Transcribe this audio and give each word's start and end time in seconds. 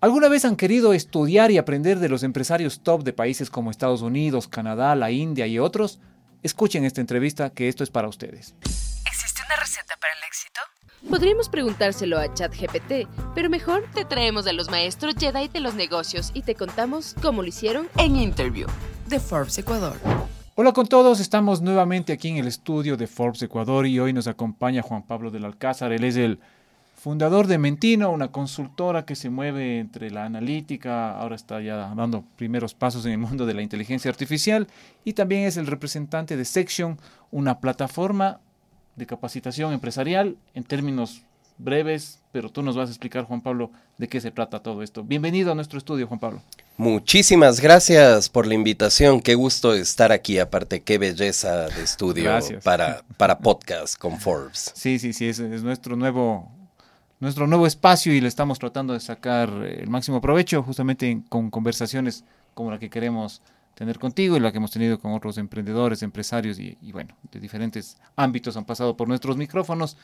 ¿Alguna 0.00 0.28
vez 0.28 0.44
han 0.44 0.54
querido 0.54 0.92
estudiar 0.92 1.50
y 1.50 1.58
aprender 1.58 1.98
de 1.98 2.08
los 2.08 2.22
empresarios 2.22 2.84
top 2.84 3.02
de 3.02 3.12
países 3.12 3.50
como 3.50 3.72
Estados 3.72 4.00
Unidos, 4.00 4.46
Canadá, 4.46 4.94
la 4.94 5.10
India 5.10 5.48
y 5.48 5.58
otros? 5.58 5.98
Escuchen 6.44 6.84
esta 6.84 7.00
entrevista 7.00 7.50
que 7.50 7.66
esto 7.66 7.82
es 7.82 7.90
para 7.90 8.06
ustedes. 8.06 8.54
¿Existe 8.62 9.42
una 9.44 9.56
receta 9.56 9.96
para 10.00 10.12
el 10.12 10.20
éxito? 10.24 10.60
Podríamos 11.10 11.48
preguntárselo 11.48 12.16
a 12.16 12.32
ChatGPT, 12.32 13.08
pero 13.34 13.50
mejor 13.50 13.86
te 13.92 14.04
traemos 14.04 14.46
a 14.46 14.52
los 14.52 14.70
maestros 14.70 15.16
Jedi 15.18 15.48
de 15.48 15.58
los 15.58 15.74
negocios 15.74 16.30
y 16.32 16.42
te 16.42 16.54
contamos 16.54 17.16
cómo 17.20 17.42
lo 17.42 17.48
hicieron 17.48 17.88
En 17.96 18.14
Interview 18.14 18.68
de 19.08 19.18
Forbes 19.18 19.58
Ecuador. 19.58 19.96
Hola 20.54 20.72
con 20.72 20.86
todos, 20.86 21.18
estamos 21.18 21.60
nuevamente 21.60 22.12
aquí 22.12 22.28
en 22.28 22.36
el 22.36 22.46
estudio 22.46 22.96
de 22.96 23.08
Forbes 23.08 23.42
Ecuador 23.42 23.84
y 23.84 23.98
hoy 23.98 24.12
nos 24.12 24.28
acompaña 24.28 24.80
Juan 24.80 25.02
Pablo 25.02 25.32
del 25.32 25.44
Alcázar. 25.44 25.90
Él 25.90 26.04
es 26.04 26.14
el 26.14 26.38
fundador 26.98 27.46
de 27.46 27.58
Mentino, 27.58 28.10
una 28.10 28.32
consultora 28.32 29.04
que 29.04 29.14
se 29.14 29.30
mueve 29.30 29.78
entre 29.78 30.10
la 30.10 30.24
analítica, 30.24 31.12
ahora 31.12 31.36
está 31.36 31.60
ya 31.60 31.76
dando 31.76 32.24
primeros 32.36 32.74
pasos 32.74 33.06
en 33.06 33.12
el 33.12 33.18
mundo 33.18 33.46
de 33.46 33.54
la 33.54 33.62
inteligencia 33.62 34.10
artificial 34.10 34.66
y 35.04 35.12
también 35.12 35.44
es 35.44 35.56
el 35.56 35.68
representante 35.68 36.36
de 36.36 36.44
Section, 36.44 36.98
una 37.30 37.60
plataforma 37.60 38.40
de 38.96 39.06
capacitación 39.06 39.72
empresarial 39.72 40.36
en 40.54 40.64
términos 40.64 41.22
breves, 41.56 42.18
pero 42.32 42.50
tú 42.50 42.62
nos 42.62 42.76
vas 42.76 42.88
a 42.88 42.92
explicar, 42.92 43.24
Juan 43.24 43.42
Pablo, 43.42 43.70
de 43.96 44.08
qué 44.08 44.20
se 44.20 44.32
trata 44.32 44.60
todo 44.60 44.82
esto. 44.82 45.04
Bienvenido 45.04 45.52
a 45.52 45.54
nuestro 45.54 45.78
estudio, 45.78 46.08
Juan 46.08 46.18
Pablo. 46.18 46.42
Muchísimas 46.76 47.60
gracias 47.60 48.28
por 48.28 48.46
la 48.46 48.54
invitación. 48.54 49.20
Qué 49.20 49.36
gusto 49.36 49.72
estar 49.74 50.10
aquí. 50.10 50.38
Aparte, 50.40 50.82
qué 50.82 50.98
belleza 50.98 51.68
de 51.68 51.82
estudio 51.82 52.24
Gracias. 52.24 52.62
para, 52.62 53.04
para 53.16 53.38
podcast 53.38 53.96
con 53.96 54.18
Forbes. 54.18 54.72
Sí, 54.74 54.98
sí, 54.98 55.12
sí, 55.12 55.28
es, 55.28 55.38
es 55.40 55.62
nuestro 55.62 55.96
nuevo 55.96 56.57
nuestro 57.20 57.46
nuevo 57.46 57.66
espacio 57.66 58.12
y 58.14 58.20
le 58.20 58.28
estamos 58.28 58.58
tratando 58.58 58.92
de 58.92 59.00
sacar 59.00 59.50
eh, 59.64 59.80
el 59.82 59.88
máximo 59.88 60.20
provecho 60.20 60.62
justamente 60.62 61.10
en- 61.10 61.22
con 61.22 61.50
conversaciones 61.50 62.24
como 62.54 62.70
la 62.70 62.78
que 62.78 62.90
queremos 62.90 63.42
tener 63.74 63.98
contigo 63.98 64.36
y 64.36 64.40
la 64.40 64.50
que 64.50 64.58
hemos 64.58 64.72
tenido 64.72 64.98
con 64.98 65.12
otros 65.12 65.38
emprendedores, 65.38 66.02
empresarios 66.02 66.58
y, 66.58 66.76
y 66.82 66.90
bueno, 66.92 67.16
de 67.30 67.38
diferentes 67.40 67.96
ámbitos 68.16 68.56
han 68.56 68.64
pasado 68.64 68.96
por 68.96 69.06
nuestros 69.08 69.36
micrófonos. 69.36 69.96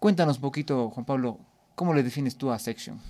Cuéntanos 0.00 0.36
un 0.36 0.42
poquito, 0.42 0.90
Juan 0.90 1.06
Pablo, 1.06 1.38
¿cómo 1.76 1.94
le 1.94 2.02
defines 2.02 2.36
tú 2.36 2.50
a 2.50 2.58
Section? 2.58 3.00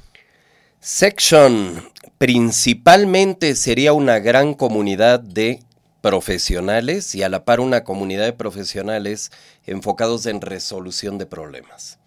Section 0.80 1.82
principalmente 2.18 3.54
sería 3.54 3.94
una 3.94 4.18
gran 4.18 4.52
comunidad 4.52 5.20
de 5.20 5.60
profesionales 6.02 7.14
y 7.14 7.22
a 7.22 7.30
la 7.30 7.46
par 7.46 7.60
una 7.60 7.84
comunidad 7.84 8.24
de 8.26 8.34
profesionales 8.34 9.32
enfocados 9.64 10.26
en 10.26 10.42
resolución 10.42 11.16
de 11.16 11.24
problemas. 11.24 11.98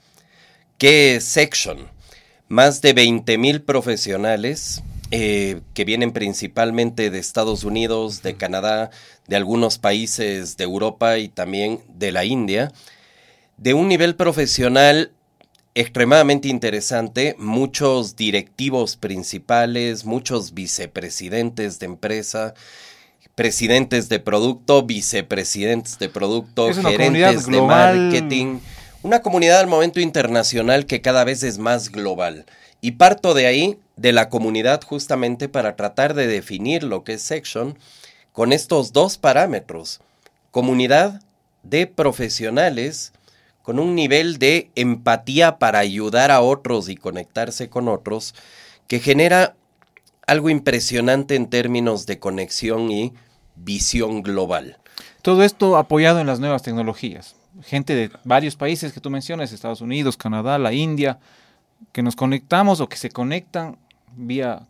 ¿Qué 0.77 1.15
es 1.15 1.23
Section? 1.23 1.89
Más 2.49 2.83
de 2.83 2.93
20.000 2.93 3.65
profesionales 3.65 4.83
eh, 5.09 5.61
que 5.73 5.85
vienen 5.85 6.11
principalmente 6.11 7.09
de 7.09 7.17
Estados 7.17 7.63
Unidos, 7.63 8.21
de 8.21 8.35
Canadá, 8.35 8.91
de 9.27 9.35
algunos 9.37 9.79
países 9.79 10.55
de 10.55 10.63
Europa 10.65 11.17
y 11.17 11.29
también 11.29 11.81
de 11.87 12.11
la 12.11 12.25
India, 12.25 12.71
de 13.57 13.73
un 13.73 13.87
nivel 13.87 14.15
profesional 14.15 15.13
extremadamente 15.73 16.47
interesante, 16.47 17.35
muchos 17.39 18.15
directivos 18.15 18.97
principales, 18.97 20.05
muchos 20.05 20.53
vicepresidentes 20.53 21.79
de 21.79 21.87
empresa, 21.87 22.53
presidentes 23.33 24.09
de 24.09 24.19
producto, 24.19 24.83
vicepresidentes 24.83 25.97
de 25.97 26.09
producto, 26.09 26.71
gerentes 26.71 27.47
de 27.47 27.61
marketing, 27.63 28.59
una 29.03 29.21
comunidad 29.21 29.59
al 29.59 29.67
momento 29.67 29.99
internacional 29.99 30.85
que 30.85 31.01
cada 31.01 31.23
vez 31.23 31.43
es 31.43 31.57
más 31.57 31.91
global. 31.91 32.45
Y 32.81 32.91
parto 32.91 33.33
de 33.33 33.47
ahí, 33.47 33.79
de 33.95 34.11
la 34.11 34.29
comunidad, 34.29 34.81
justamente 34.83 35.49
para 35.49 35.75
tratar 35.75 36.13
de 36.13 36.27
definir 36.27 36.83
lo 36.83 37.03
que 37.03 37.13
es 37.13 37.21
Section 37.21 37.77
con 38.31 38.53
estos 38.53 38.93
dos 38.93 39.17
parámetros. 39.17 40.01
Comunidad 40.51 41.21
de 41.63 41.87
profesionales 41.87 43.13
con 43.61 43.79
un 43.79 43.95
nivel 43.95 44.37
de 44.37 44.69
empatía 44.75 45.57
para 45.57 45.79
ayudar 45.79 46.31
a 46.31 46.41
otros 46.41 46.87
y 46.87 46.95
conectarse 46.95 47.69
con 47.69 47.89
otros 47.89 48.33
que 48.87 48.99
genera 48.99 49.55
algo 50.25 50.49
impresionante 50.49 51.35
en 51.35 51.49
términos 51.49 52.05
de 52.05 52.19
conexión 52.19 52.91
y 52.91 53.13
visión 53.55 54.21
global. 54.21 54.77
Todo 55.21 55.43
esto 55.43 55.77
apoyado 55.77 56.19
en 56.19 56.27
las 56.27 56.39
nuevas 56.39 56.63
tecnologías. 56.63 57.35
Gente 57.63 57.95
de 57.95 58.11
varios 58.23 58.55
países 58.55 58.93
que 58.93 58.99
tú 58.99 59.09
mencionas, 59.09 59.51
Estados 59.51 59.81
Unidos, 59.81 60.17
Canadá, 60.17 60.57
la 60.57 60.73
India, 60.73 61.19
que 61.91 62.03
nos 62.03 62.15
conectamos 62.15 62.79
o 62.79 62.89
que 62.89 62.97
se 62.97 63.09
conectan 63.09 63.77
vía 64.15 64.67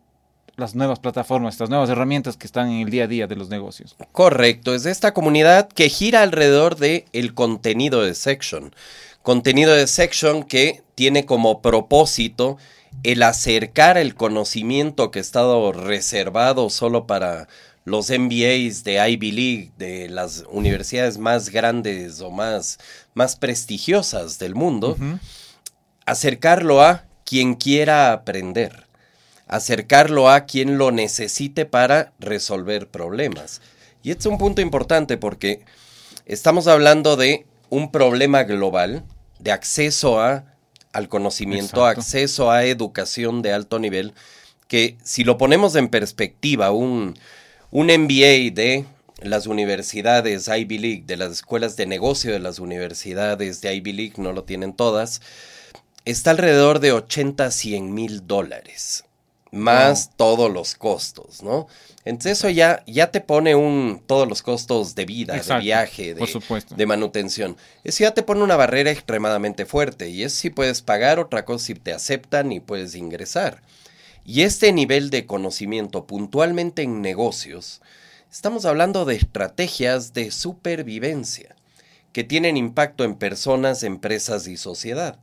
las 0.57 0.73
nuevas 0.73 0.99
plataformas, 0.99 1.53
estas 1.53 1.69
nuevas 1.69 1.89
herramientas 1.89 2.35
que 2.35 2.47
están 2.47 2.69
en 2.69 2.81
el 2.81 2.89
día 2.89 3.03
a 3.03 3.07
día 3.07 3.27
de 3.27 3.35
los 3.35 3.49
negocios. 3.49 3.95
Correcto, 4.11 4.73
es 4.73 4.87
esta 4.87 5.13
comunidad 5.13 5.69
que 5.69 5.87
gira 5.87 6.23
alrededor 6.23 6.77
de 6.77 7.05
el 7.13 7.35
contenido 7.35 8.01
de 8.01 8.15
Section. 8.15 8.73
Contenido 9.21 9.75
de 9.75 9.85
Section 9.85 10.43
que 10.43 10.81
tiene 10.95 11.25
como 11.25 11.61
propósito 11.61 12.57
el 13.03 13.21
acercar 13.21 13.97
el 13.99 14.15
conocimiento 14.15 15.11
que 15.11 15.19
ha 15.19 15.21
estado 15.21 15.71
reservado 15.71 16.71
solo 16.71 17.05
para 17.05 17.47
los 17.87 18.09
MBAs 18.09 18.83
de 18.83 18.99
Ivy 19.11 19.31
League, 19.31 19.71
de 19.77 20.09
las 20.09 20.43
universidades 20.49 21.17
más 21.17 21.47
grandes 21.47 22.19
o 22.19 22.29
más, 22.31 22.79
más 23.13 23.37
prestigiosas 23.37 24.39
del 24.39 24.55
mundo, 24.55 24.97
acercarlo 26.05 26.81
a 26.81 27.05
quien 27.23 27.55
quiera 27.55 28.11
aprender, 28.11 28.87
acercarlo 29.47 30.29
a 30.29 30.41
quien 30.41 30.77
lo 30.77 30.91
necesite 30.91 31.65
para 31.65 32.11
resolver 32.19 32.89
problemas. 32.89 33.61
Y 34.03 34.11
este 34.11 34.23
es 34.23 34.33
un 34.33 34.37
punto 34.37 34.59
importante 34.59 35.15
porque 35.15 35.63
estamos 36.25 36.67
hablando 36.67 37.15
de 37.15 37.45
un 37.69 37.89
problema 37.89 38.43
global 38.43 39.05
de 39.39 39.53
acceso 39.53 40.19
a, 40.19 40.43
al 40.91 41.07
conocimiento, 41.07 41.87
Exacto. 41.87 42.01
acceso 42.01 42.51
a 42.51 42.65
educación 42.65 43.41
de 43.41 43.53
alto 43.53 43.79
nivel, 43.79 44.13
que 44.67 44.97
si 45.05 45.23
lo 45.23 45.37
ponemos 45.37 45.77
en 45.77 45.87
perspectiva, 45.87 46.71
un, 46.71 47.17
un 47.71 47.87
MBA 47.87 48.53
de 48.53 48.85
las 49.21 49.47
universidades 49.47 50.47
Ivy 50.47 50.77
League, 50.77 51.03
de 51.05 51.17
las 51.17 51.31
escuelas 51.31 51.75
de 51.75 51.85
negocio 51.85 52.31
de 52.31 52.39
las 52.39 52.59
universidades 52.59 53.61
de 53.61 53.75
Ivy 53.75 53.93
League, 53.93 54.13
no 54.17 54.31
lo 54.31 54.43
tienen 54.43 54.73
todas, 54.73 55.21
está 56.05 56.31
alrededor 56.31 56.79
de 56.79 56.91
80 56.91 57.45
a 57.45 57.51
100 57.51 57.93
mil 57.93 58.27
dólares, 58.27 59.05
más 59.51 60.11
todos 60.15 60.51
los 60.51 60.75
costos, 60.75 61.41
¿no? 61.41 61.67
Entonces 62.05 62.37
eso 62.37 62.49
ya, 62.49 62.83
ya 62.87 63.11
te 63.11 63.19
pone 63.19 63.55
un, 63.55 64.01
todos 64.05 64.29
los 64.29 64.41
costos 64.41 64.95
de 64.95 65.05
vida, 65.05 65.35
Exacto, 65.35 65.55
de 65.55 65.65
viaje, 65.65 66.15
de, 66.15 66.85
manutención. 66.85 67.57
Eso 67.83 68.03
ya 68.03 68.13
te 68.13 68.23
pone 68.23 68.43
una 68.43 68.55
barrera 68.55 68.91
extremadamente 68.91 69.65
fuerte 69.65 70.09
y 70.09 70.23
eso 70.23 70.37
sí 70.37 70.49
puedes 70.49 70.81
pagar, 70.81 71.19
otra 71.19 71.43
cosa 71.43 71.65
si 71.65 71.73
te 71.73 71.91
aceptan 71.91 72.53
y 72.53 72.61
puedes 72.61 72.95
ingresar. 72.95 73.61
Y 74.29 74.41
este 74.41 74.73
nivel 74.73 75.09
de 75.09 75.25
conocimiento 75.25 76.05
puntualmente 76.05 76.81
en 76.81 77.01
negocios, 77.01 77.81
estamos 78.29 78.65
hablando 78.65 79.05
de 79.05 79.15
estrategias 79.15 80.11
de 80.11 80.31
supervivencia 80.31 81.55
que 82.11 82.25
tienen 82.25 82.57
impacto 82.57 83.05
en 83.05 83.15
personas, 83.15 83.83
empresas 83.83 84.49
y 84.49 84.57
sociedad, 84.57 85.17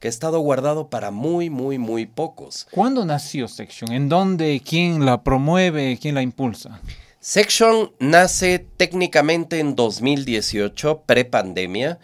que 0.00 0.08
ha 0.08 0.10
estado 0.10 0.38
guardado 0.40 0.90
para 0.90 1.10
muy, 1.10 1.48
muy, 1.48 1.78
muy 1.78 2.04
pocos. 2.04 2.68
¿Cuándo 2.72 3.06
nació 3.06 3.48
Section? 3.48 3.90
¿En 3.90 4.10
dónde? 4.10 4.60
¿Quién 4.62 5.06
la 5.06 5.22
promueve? 5.22 5.98
¿Quién 5.98 6.14
la 6.14 6.20
impulsa? 6.20 6.82
Section 7.20 7.92
nace 8.00 8.58
técnicamente 8.58 9.60
en 9.60 9.76
2018, 9.76 11.04
prepandemia. 11.06 11.98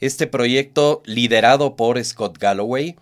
Este 0.00 0.26
proyecto 0.26 1.00
liderado 1.04 1.76
por 1.76 2.04
Scott 2.04 2.38
Galloway, 2.38 2.96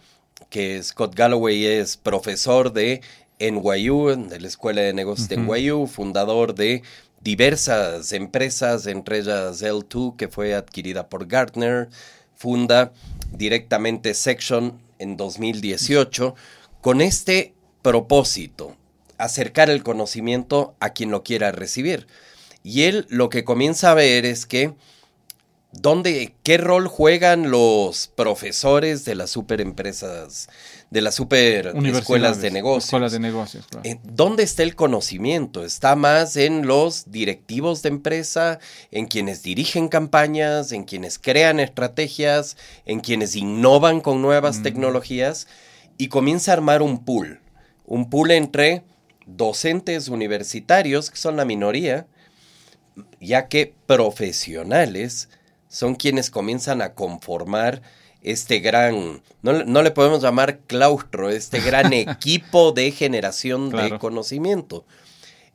que 0.50 0.82
Scott 0.82 1.14
Galloway 1.14 1.64
es 1.64 1.96
profesor 1.96 2.72
de 2.72 3.00
NYU, 3.38 4.28
de 4.28 4.40
la 4.40 4.48
Escuela 4.48 4.82
de 4.82 4.92
Negocios 4.92 5.28
de. 5.28 5.36
NYU, 5.38 5.86
fundador 5.86 6.54
de 6.54 6.82
diversas 7.20 8.12
empresas, 8.12 8.86
entre 8.86 9.18
ellas 9.18 9.62
L2, 9.62 10.16
que 10.16 10.28
fue 10.28 10.54
adquirida 10.54 11.08
por 11.08 11.26
Gartner, 11.26 11.88
funda 12.34 12.92
directamente 13.32 14.14
Section 14.14 14.80
en 14.98 15.16
2018, 15.16 16.34
con 16.80 17.00
este 17.00 17.54
propósito, 17.82 18.76
acercar 19.18 19.70
el 19.70 19.82
conocimiento 19.82 20.74
a 20.80 20.90
quien 20.90 21.10
lo 21.10 21.22
quiera 21.22 21.52
recibir. 21.52 22.06
Y 22.62 22.82
él 22.82 23.06
lo 23.08 23.28
que 23.30 23.44
comienza 23.44 23.90
a 23.90 23.94
ver 23.94 24.26
es 24.26 24.46
que 24.46 24.74
¿Dónde, 25.72 26.34
qué 26.42 26.58
rol 26.58 26.88
juegan 26.88 27.50
los 27.50 28.08
profesores 28.08 29.04
de 29.04 29.14
las 29.14 29.30
superempresas, 29.30 30.48
de 30.90 31.00
las 31.00 31.14
super 31.14 31.68
escuelas 31.68 31.74
Universidades, 31.76 32.40
de 32.42 32.50
negocios? 32.50 32.84
Escuelas 32.86 33.12
de 33.12 33.20
negocios, 33.20 33.66
claro. 33.68 33.88
Eh, 33.88 34.00
¿Dónde 34.02 34.42
está 34.42 34.64
el 34.64 34.74
conocimiento? 34.74 35.64
¿Está 35.64 35.94
más 35.94 36.36
en 36.36 36.66
los 36.66 37.12
directivos 37.12 37.82
de 37.82 37.90
empresa, 37.90 38.58
en 38.90 39.06
quienes 39.06 39.44
dirigen 39.44 39.86
campañas, 39.86 40.72
en 40.72 40.82
quienes 40.82 41.20
crean 41.20 41.60
estrategias, 41.60 42.56
en 42.84 42.98
quienes 42.98 43.36
innovan 43.36 44.00
con 44.00 44.22
nuevas 44.22 44.58
Mm. 44.58 44.62
tecnologías? 44.64 45.46
Y 45.98 46.08
comienza 46.08 46.50
a 46.50 46.54
armar 46.54 46.82
un 46.82 47.04
pool, 47.04 47.40
un 47.86 48.10
pool 48.10 48.32
entre 48.32 48.82
docentes 49.24 50.08
universitarios, 50.08 51.10
que 51.12 51.16
son 51.16 51.36
la 51.36 51.44
minoría, 51.44 52.06
ya 53.20 53.46
que 53.46 53.72
profesionales 53.86 55.28
son 55.70 55.94
quienes 55.94 56.30
comienzan 56.30 56.82
a 56.82 56.94
conformar 56.94 57.80
este 58.22 58.58
gran, 58.58 59.22
no, 59.40 59.82
le 59.82 59.90
podemos 59.92 60.20
llamar 60.20 60.58
claustro, 60.66 61.30
este 61.30 61.60
gran 61.60 61.92
equipo 61.94 62.72
de 62.72 62.90
generación 62.90 63.70
de 63.70 63.98
conocimiento. 63.98 64.84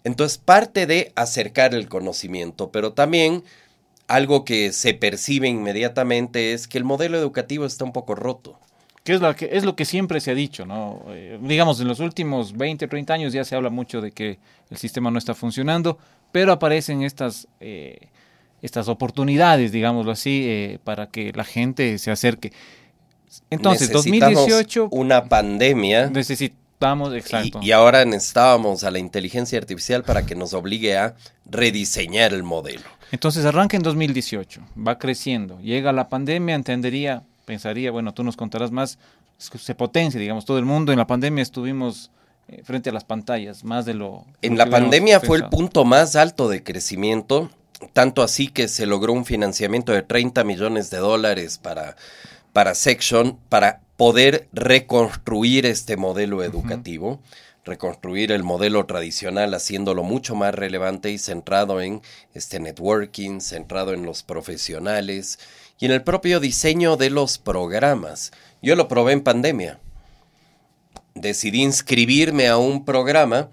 Entonces, 0.03 0.37
parte 0.37 0.87
de 0.87 1.11
acercar 1.15 1.75
el 1.75 1.87
conocimiento, 1.89 2.71
pero 2.71 2.93
también 2.93 3.43
algo 4.07 4.45
que 4.45 4.71
se 4.71 4.93
percibe 4.93 5.47
inmediatamente 5.47 6.53
es 6.53 6.67
que 6.67 6.77
el 6.77 6.83
modelo 6.83 7.17
educativo 7.17 7.65
está 7.65 7.83
un 7.83 7.93
poco 7.93 8.15
roto. 8.15 8.59
Que 9.03 9.13
es, 9.13 9.21
lo 9.21 9.35
que 9.35 9.49
es 9.51 9.63
lo 9.63 9.75
que 9.75 9.85
siempre 9.85 10.19
se 10.19 10.31
ha 10.31 10.35
dicho, 10.35 10.65
¿no? 10.65 11.03
Eh, 11.09 11.37
digamos, 11.39 11.79
en 11.79 11.87
los 11.87 11.99
últimos 11.99 12.57
20, 12.57 12.87
30 12.87 13.13
años 13.13 13.33
ya 13.33 13.43
se 13.43 13.55
habla 13.55 13.69
mucho 13.69 14.01
de 14.01 14.11
que 14.11 14.39
el 14.71 14.77
sistema 14.77 15.11
no 15.11 15.19
está 15.19 15.35
funcionando, 15.35 15.99
pero 16.31 16.51
aparecen 16.51 17.03
estas, 17.03 17.47
eh, 17.59 18.09
estas 18.65 18.87
oportunidades, 18.87 19.71
digámoslo 19.71 20.11
así, 20.11 20.43
eh, 20.45 20.79
para 20.83 21.07
que 21.07 21.31
la 21.33 21.43
gente 21.43 21.97
se 21.97 22.11
acerque. 22.11 22.51
Entonces, 23.49 23.91
2018... 23.91 24.89
Una 24.91 25.25
pandemia. 25.25 26.09
Necesitamos, 26.09 27.13
exacto. 27.13 27.59
Y, 27.61 27.67
y, 27.67 27.71
ahora 27.71 28.05
necesitábamos 28.05 28.83
a 28.83 28.91
la 28.91 28.99
inteligencia 28.99 29.57
artificial 29.57 30.03
para 30.03 30.25
que 30.25 30.35
nos 30.35 30.53
obligue 30.53 30.97
a 30.97 31.15
rediseñar 31.45 32.33
el 32.33 32.43
modelo. 32.43 32.83
Entonces 33.11 33.45
arranca 33.45 33.77
en 33.77 33.83
2018, 33.83 34.61
va 34.85 34.97
creciendo, 34.97 35.59
llega 35.61 35.91
la 35.91 36.09
pandemia, 36.09 36.55
entendería 36.55 37.23
pensaría, 37.45 37.91
bueno, 37.91 38.13
tú 38.13 38.23
nos 38.23 38.35
contarás 38.35 38.71
más, 38.71 38.97
se 39.37 39.75
potencia, 39.75 40.19
digamos, 40.19 40.45
todo 40.45 40.57
el 40.57 40.65
mundo 40.65 40.91
en 40.91 40.97
la 40.97 41.07
pandemia 41.07 41.41
estuvimos 41.41 42.11
eh, 42.47 42.61
frente 42.63 42.89
a 42.89 42.93
las 42.93 43.05
pantallas, 43.05 43.63
más 43.63 43.85
de 43.85 43.93
lo... 43.93 44.25
En 44.41 44.57
la 44.57 44.69
pandemia 44.69 45.19
fue 45.19 45.37
el 45.37 45.45
punto 45.45 45.85
más 45.85 46.15
alto 46.15 46.49
de 46.49 46.63
crecimiento, 46.63 47.49
tanto 47.93 48.23
así 48.23 48.47
que 48.47 48.67
se 48.67 48.85
logró 48.85 49.13
un 49.13 49.25
financiamiento 49.25 49.91
de 49.91 50.01
30 50.01 50.43
millones 50.43 50.89
de 50.89 50.97
dólares 50.97 51.57
para, 51.57 51.95
para 52.53 52.75
Section, 52.75 53.37
para 53.49 53.81
poder 53.97 54.47
reconstruir 54.53 55.65
este 55.65 55.97
modelo 55.97 56.43
educativo. 56.43 57.19
reconstruir 57.63 58.31
el 58.31 58.43
modelo 58.43 58.85
tradicional 58.85 59.55
haciéndolo 59.55 60.03
mucho 60.03 60.35
más 60.35 60.53
relevante 60.53 61.09
y 61.09 61.17
centrado 61.17 61.81
en 61.81 62.03
este 62.35 62.59
networking, 62.59 63.39
centrado 63.39 63.91
en 63.95 64.05
los 64.05 64.21
profesionales 64.21 65.39
y 65.79 65.87
en 65.87 65.91
el 65.91 66.03
propio 66.03 66.39
diseño 66.39 66.95
de 66.95 67.09
los 67.09 67.39
programas. 67.39 68.31
Yo 68.61 68.75
lo 68.75 68.87
probé 68.87 69.13
en 69.13 69.23
pandemia. 69.23 69.79
Decidí 71.15 71.63
inscribirme 71.63 72.49
a 72.49 72.57
un 72.57 72.85
programa, 72.85 73.49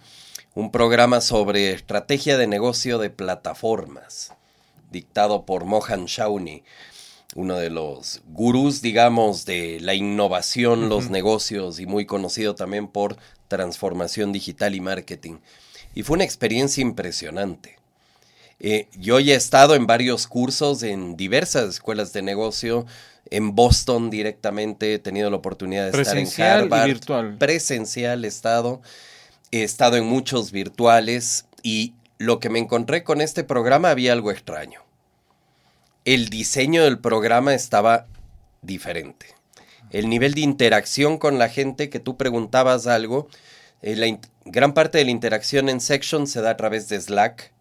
un 0.55 0.71
programa 0.71 1.21
sobre 1.21 1.73
estrategia 1.73 2.37
de 2.37 2.47
negocio 2.47 2.99
de 2.99 3.11
plataformas, 3.11 4.33
dictado 4.91 5.47
por 5.47 5.65
Mohan 5.65 6.05
Shawnee, 6.07 6.63
uno 7.35 7.57
de 7.57 7.71
los 7.71 8.21
gurús, 8.27 8.83
digamos, 8.83 9.47
de 9.47 9.81
la 9.81 9.95
innovación, 9.95 10.91
los 10.91 11.09
negocios 11.09 11.81
y 11.81 11.87
muy 11.87 12.05
conocido 12.05 12.55
también 12.55 12.89
por 12.89 13.17
transformación 13.49 14.33
digital 14.33 14.75
y 14.75 14.81
marketing. 14.81 15.39
Y 15.95 16.03
fue 16.03 16.15
una 16.15 16.25
experiencia 16.25 16.83
impresionante. 16.83 17.79
Eh, 18.61 18.89
yo 18.97 19.19
ya 19.19 19.35
he 19.35 19.37
estado 19.37 19.75
en 19.75 19.87
varios 19.87 20.27
cursos 20.27 20.83
en 20.83 21.17
diversas 21.17 21.69
escuelas 21.69 22.13
de 22.13 22.23
negocio. 22.23 22.87
En 23.31 23.55
Boston 23.55 24.11
directamente 24.11 24.95
he 24.95 24.99
tenido 24.99 25.31
la 25.31 25.37
oportunidad 25.37 25.91
de 25.91 26.01
estar 26.01 26.19
en 26.19 26.29
Harvard. 26.41 26.87
Y 26.87 26.93
virtual. 26.93 27.39
Presencial 27.39 28.25
he 28.25 28.29
estado. 28.29 28.83
He 29.53 29.63
estado 29.63 29.97
en 29.97 30.05
muchos 30.05 30.51
virtuales. 30.51 31.47
Y 31.63 31.95
lo 32.19 32.41
que 32.41 32.51
me 32.51 32.59
encontré 32.59 33.05
con 33.05 33.21
este 33.21 33.45
programa 33.45 33.91
había 33.91 34.13
algo 34.13 34.31
extraño. 34.31 34.81
El 36.05 36.29
diseño 36.29 36.83
del 36.83 36.99
programa 36.99 37.55
estaba 37.55 38.07
diferente. 38.63 39.27
El 39.91 40.09
nivel 40.09 40.35
de 40.35 40.41
interacción 40.41 41.19
con 41.19 41.39
la 41.39 41.49
gente 41.49 41.91
que 41.91 42.01
tú 42.01 42.17
preguntabas 42.17 42.87
algo. 42.87 43.29
Eh, 43.83 43.95
la 43.97 44.19
gran 44.45 44.75
parte 44.75 44.99
de 44.99 45.05
la 45.05 45.11
interacción 45.11 45.69
en 45.69 45.81
Section 45.81 46.27
se 46.27 46.41
da 46.41 46.51
a 46.51 46.57
través 46.57 46.89
de 46.89 47.01
Slack. 47.01 47.53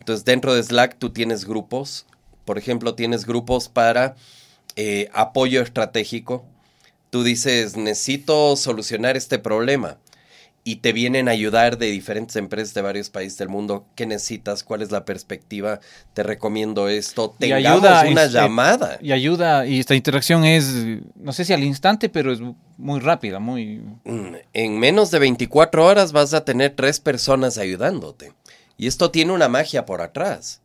Entonces, 0.00 0.24
dentro 0.24 0.54
de 0.54 0.62
Slack 0.62 0.98
tú 0.98 1.10
tienes 1.10 1.44
grupos. 1.44 2.06
Por 2.44 2.58
ejemplo, 2.58 2.94
tienes 2.94 3.24
grupos 3.26 3.68
para 3.68 4.16
eh, 4.76 5.10
apoyo 5.12 5.62
estratégico. 5.62 6.44
Tú 7.10 7.22
dices, 7.24 7.76
necesito 7.76 8.56
solucionar 8.56 9.16
este 9.16 9.38
problema. 9.38 9.98
Y 10.64 10.76
te 10.76 10.92
vienen 10.92 11.28
a 11.28 11.32
ayudar 11.32 11.76
de 11.76 11.90
diferentes 11.90 12.36
empresas 12.36 12.72
de 12.72 12.82
varios 12.82 13.10
países 13.10 13.36
del 13.36 13.48
mundo. 13.48 13.84
¿Qué 13.96 14.06
necesitas? 14.06 14.62
¿Cuál 14.62 14.82
es 14.82 14.92
la 14.92 15.04
perspectiva? 15.04 15.80
Te 16.14 16.22
recomiendo 16.22 16.88
esto. 16.88 17.34
Tengamos 17.36 17.82
ayuda, 17.82 18.04
una 18.08 18.24
este, 18.24 18.38
llamada. 18.38 18.98
Y 19.02 19.10
ayuda, 19.10 19.66
y 19.66 19.80
esta 19.80 19.96
interacción 19.96 20.44
es, 20.44 20.72
no 21.16 21.32
sé 21.32 21.44
si 21.44 21.52
al 21.52 21.64
instante, 21.64 22.08
pero 22.08 22.32
es 22.32 22.40
muy 22.78 23.00
rápida, 23.00 23.40
muy... 23.40 23.82
Mm, 24.04 24.34
en 24.52 24.78
menos 24.78 25.10
de 25.10 25.18
24 25.18 25.84
horas 25.84 26.12
vas 26.12 26.32
a 26.32 26.44
tener 26.44 26.76
tres 26.76 27.00
personas 27.00 27.58
ayudándote. 27.58 28.32
Y 28.76 28.86
esto 28.86 29.10
tiene 29.10 29.32
una 29.32 29.48
magia 29.48 29.84
por 29.84 30.00
atrás. 30.00 30.60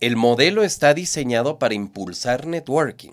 El 0.00 0.16
modelo 0.16 0.64
está 0.64 0.92
diseñado 0.92 1.58
para 1.58 1.74
impulsar 1.74 2.46
networking, 2.46 3.12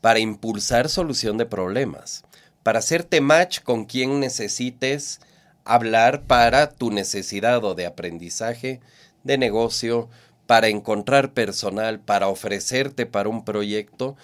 para 0.00 0.18
impulsar 0.18 0.88
solución 0.88 1.38
de 1.38 1.46
problemas, 1.46 2.24
para 2.62 2.80
hacerte 2.80 3.20
match 3.20 3.60
con 3.60 3.84
quien 3.84 4.20
necesites 4.20 5.20
hablar 5.74 6.22
para 6.22 6.70
tu 6.70 6.90
necesidad 6.90 7.64
o 7.64 7.74
de 7.74 7.86
aprendizaje, 7.86 8.80
de 9.24 9.38
negocio, 9.38 10.08
para 10.46 10.68
encontrar 10.68 11.32
personal, 11.32 12.00
para 12.00 12.28
ofrecerte 12.28 13.06
para 13.06 13.28
un 13.28 13.44
proyecto 13.44 14.16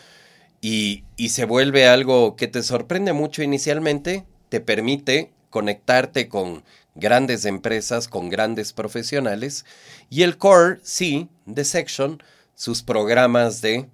y, 0.61 1.05
y 1.17 1.29
se 1.29 1.45
vuelve 1.45 1.87
algo 1.87 2.37
que 2.37 2.49
te 2.49 2.63
sorprende 2.63 3.13
mucho 3.13 3.43
inicialmente, 3.43 4.25
te 4.49 4.61
permite 4.61 5.31
conectarte 5.51 6.29
con 6.29 6.65
grandes 6.97 7.45
empresas 7.45 8.09
con 8.09 8.29
grandes 8.29 8.73
profesionales 8.73 9.65
y 10.11 10.23
el 10.23 10.39
core, 10.39 10.81
sí, 10.83 11.29
de 11.45 11.65
Section, 11.65 12.23
sus 12.55 12.83
programas 12.83 13.61
de 13.61 13.89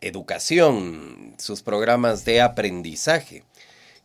educación, 0.00 1.34
sus 1.38 1.62
programas 1.62 2.24
de 2.24 2.42
aprendizaje, 2.42 3.44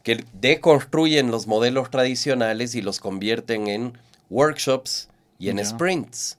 que 0.05 0.23
deconstruyen 0.33 1.31
los 1.31 1.47
modelos 1.47 1.89
tradicionales 1.89 2.75
y 2.75 2.81
los 2.83 2.99
convierten 2.99 3.67
en 3.67 3.97
workshops 4.29 5.09
y 5.39 5.49
en 5.49 5.65
sprints. 5.65 6.37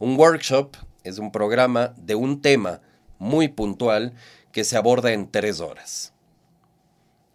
Un 0.00 0.18
workshop 0.18 0.76
es 1.04 1.18
un 1.18 1.30
programa 1.32 1.94
de 1.96 2.16
un 2.16 2.42
tema 2.42 2.80
muy 3.18 3.48
puntual 3.48 4.14
que 4.52 4.64
se 4.64 4.76
aborda 4.76 5.12
en 5.12 5.30
tres 5.30 5.60
horas. 5.60 6.12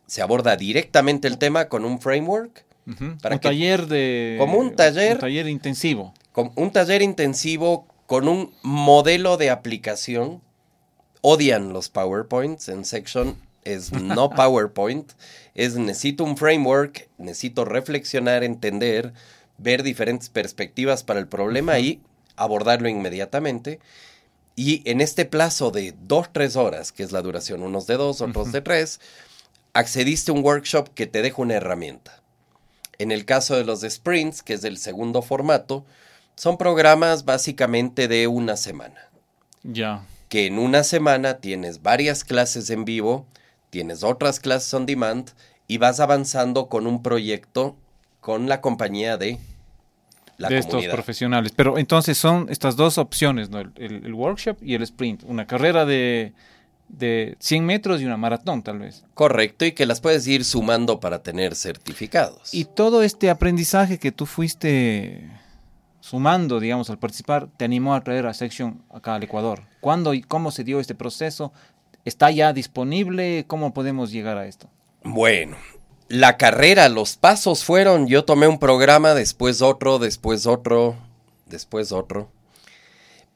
Se 0.06 0.22
aborda 0.22 0.58
directamente 0.58 1.30
el 1.30 1.38
tema 1.38 1.70
con 1.70 1.86
un 1.86 2.00
framework 2.02 2.66
un 2.86 3.18
taller 3.40 3.88
de... 3.88 4.36
Como 4.38 4.58
un 4.58 4.76
taller... 4.76 5.14
Un 5.14 5.20
taller 5.20 5.48
intensivo. 5.48 6.14
un 6.36 6.72
taller 6.72 7.02
intensivo 7.02 7.88
con 8.06 8.28
un 8.28 8.54
modelo 8.64 9.38
de 9.38 9.50
aplicación. 9.50 10.42
Odian 11.22 11.72
los 11.72 11.88
PowerPoints 11.88 12.68
en 12.68 12.84
Section. 12.84 13.38
Es 13.66 13.92
no 13.92 14.30
PowerPoint. 14.36 15.12
es 15.56 15.76
necesito 15.76 16.24
un 16.24 16.38
framework, 16.38 17.10
necesito 17.18 17.66
reflexionar, 17.66 18.44
entender, 18.44 19.14
ver 19.58 19.84
diferentes 19.84 20.30
perspectivas 20.30 21.04
para 21.04 21.20
el 21.20 21.28
problema 21.28 21.80
y 21.80 22.02
abordarlo 22.36 22.90
inmediatamente. 22.90 23.80
Y 24.56 24.88
en 24.90 25.02
este 25.02 25.26
plazo 25.26 25.72
de 25.72 25.96
dos, 26.04 26.32
tres 26.32 26.56
horas, 26.56 26.92
que 26.92 27.04
es 27.04 27.12
la 27.12 27.22
duración, 27.22 27.64
unos 27.64 27.88
de 27.88 27.98
dos, 27.98 28.22
otros 28.22 28.52
de 28.52 28.62
tres, 28.62 29.00
accediste 29.74 30.32
a 30.32 30.36
un 30.36 30.44
workshop 30.44 30.90
que 30.94 31.08
te 31.08 31.22
deja 31.22 31.42
una 31.42 31.56
herramienta. 31.56 32.22
En 33.00 33.12
el 33.12 33.26
caso 33.26 33.56
de 33.56 33.64
los 33.64 33.82
sprints, 33.82 34.44
que 34.44 34.54
es 34.54 34.64
el 34.64 34.78
segundo 34.78 35.24
formato, 35.24 35.84
son 36.36 36.58
programas 36.58 37.26
básicamente 37.26 38.08
de 38.08 38.28
una 38.28 38.56
semana. 38.56 39.10
Ya. 39.64 40.06
Que 40.30 40.46
en 40.46 40.60
una 40.60 40.84
semana 40.84 41.38
tienes 41.40 41.82
varias 41.82 42.24
clases 42.24 42.70
en 42.70 42.86
vivo, 42.86 43.26
tienes 43.74 44.04
otras 44.04 44.40
clases 44.40 44.72
on 44.76 44.86
demand 44.86 45.32
y 45.68 45.80
vas 45.80 46.00
avanzando 46.00 46.70
con 46.70 46.86
un 46.86 47.02
proyecto 47.02 47.76
con 48.22 48.48
la 48.48 48.62
compañía 48.62 49.18
de 49.18 49.40
la 50.38 50.50
de 50.50 50.60
estos 50.60 50.86
profesionales. 50.86 51.52
Pero 51.56 51.80
entonces 51.80 52.16
son 52.16 52.46
estas 52.52 52.76
dos 52.76 53.00
opciones, 53.00 53.50
¿no? 53.50 53.60
el 53.60 54.14
workshop 54.14 54.58
y 54.62 54.76
el 54.76 54.84
sprint. 54.84 55.24
Una 55.24 55.48
carrera 55.48 55.86
de 55.86 56.34
de 56.94 57.36
100 57.40 57.66
metros 57.66 58.02
y 58.02 58.06
una 58.06 58.18
maratón 58.18 58.62
tal 58.62 58.80
vez. 58.80 59.04
Correcto, 59.14 59.66
y 59.66 59.72
que 59.72 59.86
las 59.86 60.00
puedes 60.00 60.28
ir 60.28 60.46
sumando 60.46 61.00
para 61.00 61.24
tener 61.24 61.56
certificados. 61.56 62.54
Y 62.54 62.66
todo 62.66 63.04
este 63.04 63.30
aprendizaje 63.30 63.98
que 63.98 64.12
tú 64.12 64.26
fuiste 64.26 65.30
sumando, 66.00 66.60
digamos, 66.60 66.90
al 66.90 67.00
participar, 67.00 67.48
te 67.58 67.66
animó 67.66 67.96
a 67.96 68.04
traer 68.04 68.28
a 68.28 68.34
Section 68.34 68.84
acá 68.94 69.16
al 69.16 69.24
Ecuador. 69.24 69.64
¿Cuándo 69.80 70.14
y 70.14 70.22
cómo 70.22 70.52
se 70.52 70.64
dio 70.64 70.80
este 70.80 70.96
proceso? 70.96 71.54
¿Está 72.06 72.32
ya 72.32 72.54
disponible? 72.54 73.46
¿Cómo 73.48 73.74
podemos 73.74 74.12
llegar 74.12 74.38
a 74.38 74.48
esto? 74.48 74.70
Bueno, 75.04 75.58
la 76.10 76.38
carrera, 76.38 76.90
los 76.90 77.16
pasos 77.16 77.64
fueron, 77.64 78.08
yo 78.08 78.26
tomé 78.26 78.48
un 78.48 78.60
programa, 78.60 79.14
después 79.14 79.62
otro, 79.62 80.00
después 80.00 80.46
otro, 80.46 80.96
después 81.46 81.92
otro. 81.92 82.30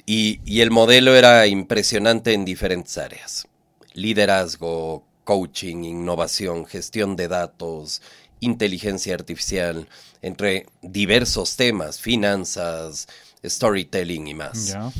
Y, 0.05 0.41
y 0.45 0.61
el 0.61 0.71
modelo 0.71 1.15
era 1.15 1.47
impresionante 1.47 2.33
en 2.33 2.45
diferentes 2.45 2.97
áreas. 2.97 3.47
Liderazgo, 3.93 5.03
coaching, 5.23 5.83
innovación, 5.83 6.65
gestión 6.65 7.15
de 7.15 7.27
datos, 7.27 8.01
inteligencia 8.39 9.13
artificial, 9.13 9.87
entre 10.21 10.67
diversos 10.81 11.55
temas, 11.55 11.99
finanzas, 11.99 13.07
storytelling 13.45 14.27
y 14.27 14.33
más. 14.33 14.67
Ya. 14.67 14.91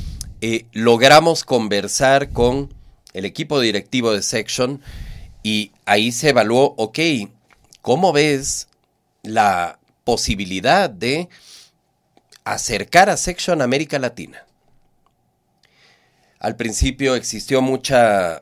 Eh, 0.42 0.66
logramos 0.74 1.44
conversar 1.44 2.32
con 2.32 2.74
el 3.14 3.26
equipo 3.26 3.60
directivo 3.60 4.14
de 4.14 4.22
Section 4.22 4.82
y 5.44 5.72
ahí 5.86 6.12
se 6.12 6.30
evaluó, 6.30 6.74
ok, 6.78 7.00
¿cómo 7.82 8.12
ves 8.12 8.68
la 9.24 9.80
posibilidad 10.04 10.90
de 10.90 11.30
acercar 12.44 13.10
a 13.10 13.18
Section 13.18 13.62
a 13.62 13.66
América 13.66 14.00
Latina? 14.00 14.46
Al 16.40 16.56
principio 16.56 17.16
existió 17.16 17.62
mucha 17.62 18.42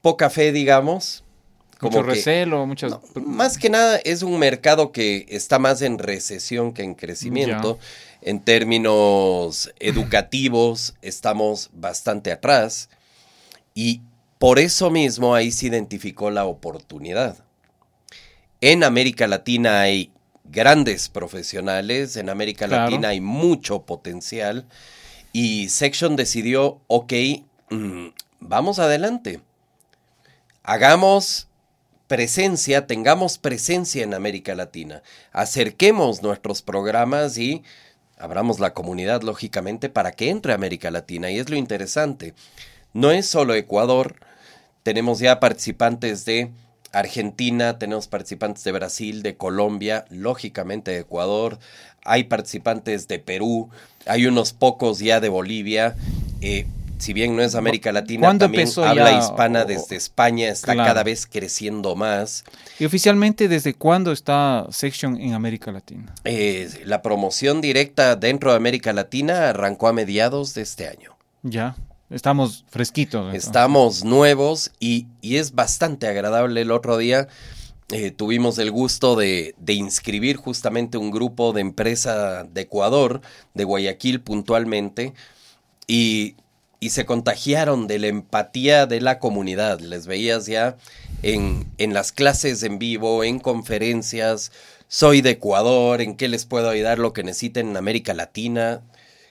poca 0.00 0.30
fe, 0.30 0.52
digamos. 0.52 1.24
Mucho 1.80 2.02
que- 2.02 2.10
recelo, 2.10 2.64
muchas... 2.66 2.92
no, 2.92 3.02
más 3.26 3.58
que 3.58 3.68
nada 3.68 3.98
es 4.04 4.22
un 4.22 4.38
mercado 4.38 4.90
que 4.92 5.26
está 5.28 5.58
más 5.58 5.82
en 5.82 5.98
recesión 5.98 6.72
que 6.72 6.82
en 6.82 6.94
crecimiento. 6.94 7.78
En 8.22 8.40
términos 8.40 9.70
educativos 9.80 10.94
estamos 11.02 11.68
bastante 11.74 12.32
atrás 12.32 12.88
y 13.74 14.00
por 14.38 14.58
eso 14.58 14.90
mismo 14.90 15.34
ahí 15.34 15.50
se 15.50 15.66
identificó 15.66 16.30
la 16.30 16.44
oportunidad. 16.44 17.44
En 18.60 18.84
América 18.84 19.26
Latina 19.26 19.80
hay 19.80 20.12
grandes 20.44 21.08
profesionales, 21.08 22.16
en 22.16 22.30
América 22.30 22.66
Claro. 22.66 22.84
Latina 22.84 23.08
hay 23.08 23.20
mucho 23.20 23.82
potencial 23.82 24.66
y 25.32 25.68
Section 25.68 26.16
decidió, 26.16 26.80
ok, 26.86 27.12
mm, 27.70 28.06
vamos 28.40 28.78
adelante. 28.78 29.40
Hagamos 30.62 31.48
presencia, 32.06 32.86
tengamos 32.86 33.38
presencia 33.38 34.02
en 34.02 34.14
América 34.14 34.54
Latina. 34.54 35.02
Acerquemos 35.32 36.22
nuestros 36.22 36.62
programas 36.62 37.36
y 37.38 37.62
abramos 38.18 38.60
la 38.60 38.74
comunidad, 38.74 39.22
lógicamente, 39.22 39.88
para 39.88 40.12
que 40.12 40.30
entre 40.30 40.52
a 40.52 40.54
América 40.54 40.90
Latina. 40.90 41.30
Y 41.30 41.38
es 41.38 41.50
lo 41.50 41.56
interesante. 41.56 42.34
No 42.94 43.10
es 43.10 43.26
solo 43.26 43.54
Ecuador, 43.54 44.16
tenemos 44.82 45.18
ya 45.18 45.40
participantes 45.40 46.24
de 46.24 46.50
Argentina, 46.92 47.78
tenemos 47.78 48.06
participantes 48.06 48.62
de 48.64 48.72
Brasil, 48.72 49.22
de 49.22 49.36
Colombia, 49.36 50.04
lógicamente 50.10 50.92
de 50.92 51.00
Ecuador, 51.00 51.58
hay 52.04 52.24
participantes 52.24 53.08
de 53.08 53.18
Perú, 53.18 53.68
hay 54.06 54.26
unos 54.26 54.52
pocos 54.52 55.00
ya 55.00 55.20
de 55.20 55.28
Bolivia. 55.28 55.96
eh, 56.40 56.66
si 56.98 57.12
bien 57.12 57.34
no 57.34 57.42
es 57.42 57.54
América 57.54 57.90
Latina, 57.90 58.20
¿Cuándo 58.28 58.44
también 58.44 58.68
habla 58.84 59.10
ya, 59.10 59.18
hispana 59.18 59.62
o- 59.62 59.64
desde 59.64 59.96
España, 59.96 60.48
está 60.48 60.74
Claro. 60.74 60.88
cada 60.88 61.02
vez 61.02 61.26
creciendo 61.26 61.96
más. 61.96 62.44
Y 62.78 62.84
oficialmente, 62.84 63.48
¿desde 63.48 63.74
cuándo 63.74 64.12
está 64.12 64.66
Section 64.70 65.20
en 65.20 65.32
América 65.34 65.72
Latina? 65.72 66.14
Eh, 66.24 66.82
la 66.84 67.02
promoción 67.02 67.60
directa 67.60 68.14
dentro 68.16 68.50
de 68.52 68.56
América 68.58 68.92
Latina 68.92 69.48
arrancó 69.50 69.88
a 69.88 69.92
mediados 69.92 70.54
de 70.54 70.62
este 70.62 70.86
año. 70.86 71.16
Ya, 71.42 71.74
estamos 72.10 72.64
fresquitos. 72.68 73.34
Estamos 73.34 74.04
nuevos 74.04 74.70
y, 74.80 75.06
y 75.20 75.36
es 75.36 75.54
bastante 75.54 76.06
agradable. 76.06 76.60
El 76.62 76.70
otro 76.70 76.96
día 76.98 77.28
eh, 77.90 78.10
tuvimos 78.10 78.58
el 78.58 78.70
gusto 78.70 79.16
de, 79.16 79.54
de 79.58 79.72
inscribir 79.74 80.36
justamente 80.36 80.98
un 80.98 81.10
grupo 81.10 81.52
de 81.52 81.60
empresa 81.60 82.44
de 82.44 82.62
Ecuador, 82.62 83.20
de 83.54 83.64
Guayaquil 83.64 84.20
puntualmente, 84.20 85.12
y, 85.86 86.36
y 86.80 86.90
se 86.90 87.04
contagiaron 87.04 87.86
de 87.86 87.98
la 87.98 88.06
empatía 88.08 88.86
de 88.86 89.00
la 89.00 89.18
comunidad. 89.18 89.80
Les 89.80 90.06
veías 90.06 90.46
ya 90.46 90.76
en, 91.22 91.66
en 91.78 91.94
las 91.94 92.12
clases 92.12 92.62
en 92.62 92.78
vivo, 92.78 93.24
en 93.24 93.38
conferencias. 93.38 94.52
Soy 94.88 95.22
de 95.22 95.30
Ecuador, 95.30 96.00
¿en 96.00 96.14
qué 96.16 96.28
les 96.28 96.44
puedo 96.44 96.68
ayudar 96.68 96.98
lo 96.98 97.12
que 97.12 97.24
necesiten 97.24 97.70
en 97.70 97.76
América 97.76 98.14
Latina? 98.14 98.82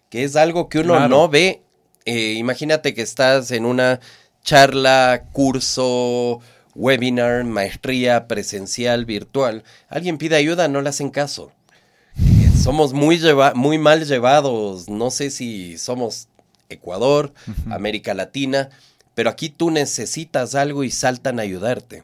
Que 0.09 0.23
es 0.23 0.35
algo 0.35 0.67
que 0.69 0.79
uno 0.79 0.93
Claro. 0.95 1.07
no 1.09 1.29
ve. 1.29 1.61
Eh, 2.05 2.33
imagínate 2.37 2.93
que 2.93 3.01
estás 3.01 3.51
en 3.51 3.65
una 3.65 3.99
charla, 4.43 5.23
curso, 5.31 6.39
webinar, 6.75 7.43
maestría 7.45 8.27
presencial, 8.27 9.05
virtual. 9.05 9.63
Alguien 9.89 10.17
pide 10.17 10.35
ayuda, 10.35 10.67
no 10.67 10.81
le 10.81 10.89
hacen 10.89 11.09
caso. 11.09 11.51
Eh, 12.17 12.51
Somos 12.61 12.93
muy, 12.93 13.17
lleva- 13.19 13.53
muy 13.55 13.77
mal 13.77 14.05
llevados. 14.05 14.89
No 14.89 15.11
sé 15.11 15.29
si 15.31 15.77
somos 15.77 16.27
Ecuador, 16.69 17.33
América 17.69 18.13
Latina, 18.13 18.69
pero 19.15 19.29
aquí 19.29 19.49
tú 19.49 19.69
necesitas 19.71 20.55
algo 20.55 20.83
y 20.83 20.91
saltan 20.91 21.39
a 21.39 21.43
ayudarte. 21.43 22.03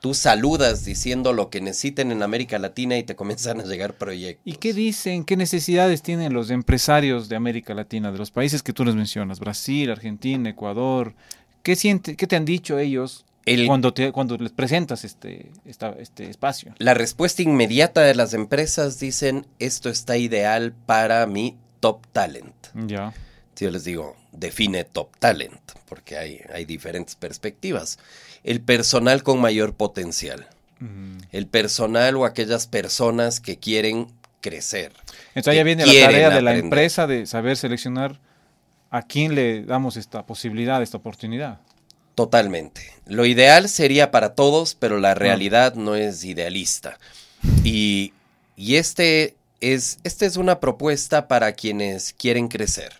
Tú 0.00 0.14
saludas 0.14 0.84
diciendo 0.84 1.32
lo 1.32 1.50
que 1.50 1.60
necesiten 1.60 2.10
en 2.10 2.22
América 2.22 2.58
Latina 2.58 2.96
y 2.96 3.02
te 3.02 3.14
comienzan 3.16 3.60
a 3.60 3.64
llegar 3.64 3.94
proyectos. 3.94 4.42
¿Y 4.46 4.56
qué 4.56 4.72
dicen, 4.72 5.24
qué 5.24 5.36
necesidades 5.36 6.02
tienen 6.02 6.32
los 6.32 6.50
empresarios 6.50 7.28
de 7.28 7.36
América 7.36 7.74
Latina, 7.74 8.10
de 8.10 8.18
los 8.18 8.30
países 8.30 8.62
que 8.62 8.72
tú 8.72 8.84
les 8.84 8.94
mencionas, 8.94 9.40
Brasil, 9.40 9.90
Argentina, 9.90 10.48
Ecuador? 10.50 11.14
¿Qué, 11.62 11.76
siente, 11.76 12.16
qué 12.16 12.26
te 12.26 12.36
han 12.36 12.46
dicho 12.46 12.78
ellos 12.78 13.26
El- 13.44 13.66
cuando, 13.66 13.92
te, 13.92 14.10
cuando 14.12 14.36
les 14.38 14.52
presentas 14.52 15.04
este, 15.04 15.50
esta- 15.66 15.94
este 15.98 16.30
espacio? 16.30 16.74
La 16.78 16.94
respuesta 16.94 17.42
inmediata 17.42 18.00
de 18.00 18.14
las 18.14 18.32
empresas 18.32 18.98
dicen, 18.98 19.46
esto 19.58 19.90
está 19.90 20.16
ideal 20.16 20.72
para 20.86 21.26
mi 21.26 21.56
top 21.80 22.06
talent. 22.12 22.54
Ya. 22.86 23.12
Si 23.54 23.64
yo 23.64 23.70
les 23.70 23.84
digo, 23.84 24.16
define 24.32 24.84
top 24.84 25.16
talent, 25.18 25.60
porque 25.88 26.16
hay, 26.16 26.40
hay 26.52 26.64
diferentes 26.64 27.14
perspectivas. 27.14 27.98
El 28.42 28.60
personal 28.60 29.22
con 29.22 29.40
mayor 29.40 29.74
potencial. 29.74 30.48
El 31.30 31.46
personal 31.46 32.16
o 32.16 32.24
aquellas 32.24 32.66
personas 32.66 33.40
que 33.40 33.58
quieren 33.58 34.06
crecer. 34.40 34.92
Entonces 35.34 35.56
ya 35.56 35.62
viene 35.62 35.84
la 35.84 35.92
tarea 35.92 36.30
de 36.30 36.40
la 36.40 36.56
empresa 36.56 37.06
de 37.06 37.26
saber 37.26 37.58
seleccionar 37.58 38.18
a 38.90 39.02
quién 39.02 39.34
le 39.34 39.62
damos 39.62 39.98
esta 39.98 40.24
posibilidad, 40.24 40.82
esta 40.82 40.96
oportunidad. 40.96 41.60
Totalmente. 42.14 42.92
Lo 43.06 43.24
ideal 43.24 43.68
sería 43.68 44.10
para 44.10 44.34
todos, 44.34 44.74
pero 44.74 44.98
la 44.98 45.14
realidad 45.14 45.74
no 45.74 45.94
es 45.94 46.24
idealista. 46.24 46.98
Y, 47.64 48.12
y 48.56 48.76
este 48.76 49.36
es, 49.60 49.98
esta 50.04 50.26
es 50.26 50.36
una 50.36 50.60
propuesta 50.60 51.28
para 51.28 51.52
quienes 51.52 52.12
quieren 52.12 52.48
crecer, 52.48 52.99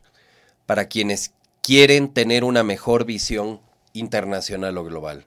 para 0.71 0.87
quienes 0.87 1.33
quieren 1.63 2.11
tener 2.15 2.45
una 2.45 2.63
mejor 2.63 3.05
visión 3.05 3.61
internacional 3.93 4.79
o 4.79 4.85
global, 4.85 5.27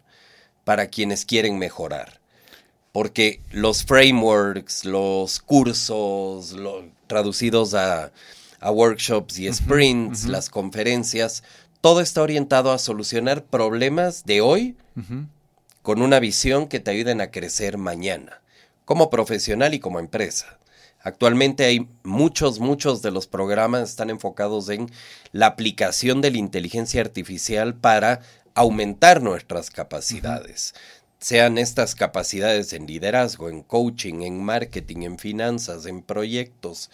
para 0.64 0.88
quienes 0.88 1.26
quieren 1.26 1.60
mejorar. 1.60 2.22
Porque 2.94 3.42
los 3.52 3.84
frameworks, 3.84 4.86
los 4.86 5.42
cursos, 5.42 6.54
lo- 6.54 6.86
traducidos 7.08 7.74
a, 7.74 8.14
a 8.62 8.72
workshops 8.72 9.38
y 9.38 9.52
sprints, 9.52 10.24
las 10.24 10.50
conferencias, 10.50 11.44
todo 11.82 12.00
está 12.00 12.22
orientado 12.22 12.72
a 12.72 12.80
solucionar 12.80 13.44
problemas 13.44 14.24
de 14.24 14.40
hoy 14.40 14.78
con 15.82 16.02
una 16.02 16.22
visión 16.22 16.70
que 16.70 16.80
te 16.80 16.92
ayuden 16.92 17.20
a 17.20 17.32
crecer 17.32 17.78
mañana, 17.78 18.40
como 18.86 19.10
profesional 19.10 19.74
y 19.74 19.82
como 19.82 20.00
empresa. 20.00 20.58
Actualmente 21.04 21.66
hay 21.66 21.90
muchos, 22.04 22.62
muchos 22.62 23.02
de 23.02 23.12
los 23.12 23.28
programas 23.28 23.90
están 23.90 24.10
enfocados 24.10 24.70
en 24.70 24.90
la 25.34 25.48
aplicación 25.48 26.22
de 26.22 26.32
la 26.32 26.38
inteligencia 26.38 27.02
artificial 27.02 27.76
para 27.76 28.22
aumentar 28.56 29.22
nuestras 29.22 29.70
capacidades. 29.70 30.74
Sean 31.20 31.58
estas 31.58 31.96
capacidades 31.96 32.72
en 32.72 32.88
liderazgo, 32.88 33.50
en 33.50 33.64
coaching, 33.64 34.22
en 34.22 34.42
marketing, 34.42 35.04
en 35.04 35.20
finanzas, 35.20 35.86
en 35.86 36.02
proyectos, 36.02 36.90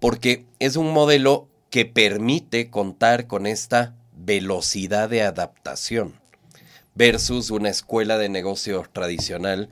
porque 0.00 0.46
es 0.58 0.74
un 0.74 0.92
modelo 0.92 1.48
que 1.70 1.86
permite 1.86 2.70
contar 2.70 3.28
con 3.28 3.46
esta 3.46 3.94
velocidad 4.16 5.08
de 5.08 5.22
adaptación 5.22 6.14
versus 6.96 7.50
una 7.50 7.68
escuela 7.68 8.18
de 8.18 8.28
negocios 8.28 8.92
tradicional 8.92 9.68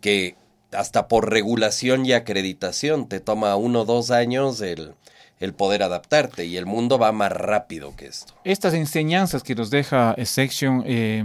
que 0.00 0.36
hasta 0.72 1.08
por 1.08 1.30
regulación 1.30 2.04
y 2.04 2.12
acreditación 2.12 3.08
te 3.08 3.20
toma 3.20 3.56
uno 3.56 3.82
o 3.82 3.84
dos 3.84 4.10
años 4.10 4.60
el, 4.60 4.94
el 5.40 5.54
poder 5.54 5.82
adaptarte 5.82 6.46
y 6.46 6.56
el 6.56 6.66
mundo 6.66 6.98
va 6.98 7.12
más 7.12 7.32
rápido 7.32 7.94
que 7.96 8.06
esto. 8.06 8.34
Estas 8.44 8.74
enseñanzas 8.74 9.42
que 9.42 9.54
nos 9.54 9.70
deja 9.70 10.14
Section, 10.24 10.82
eh, 10.86 11.24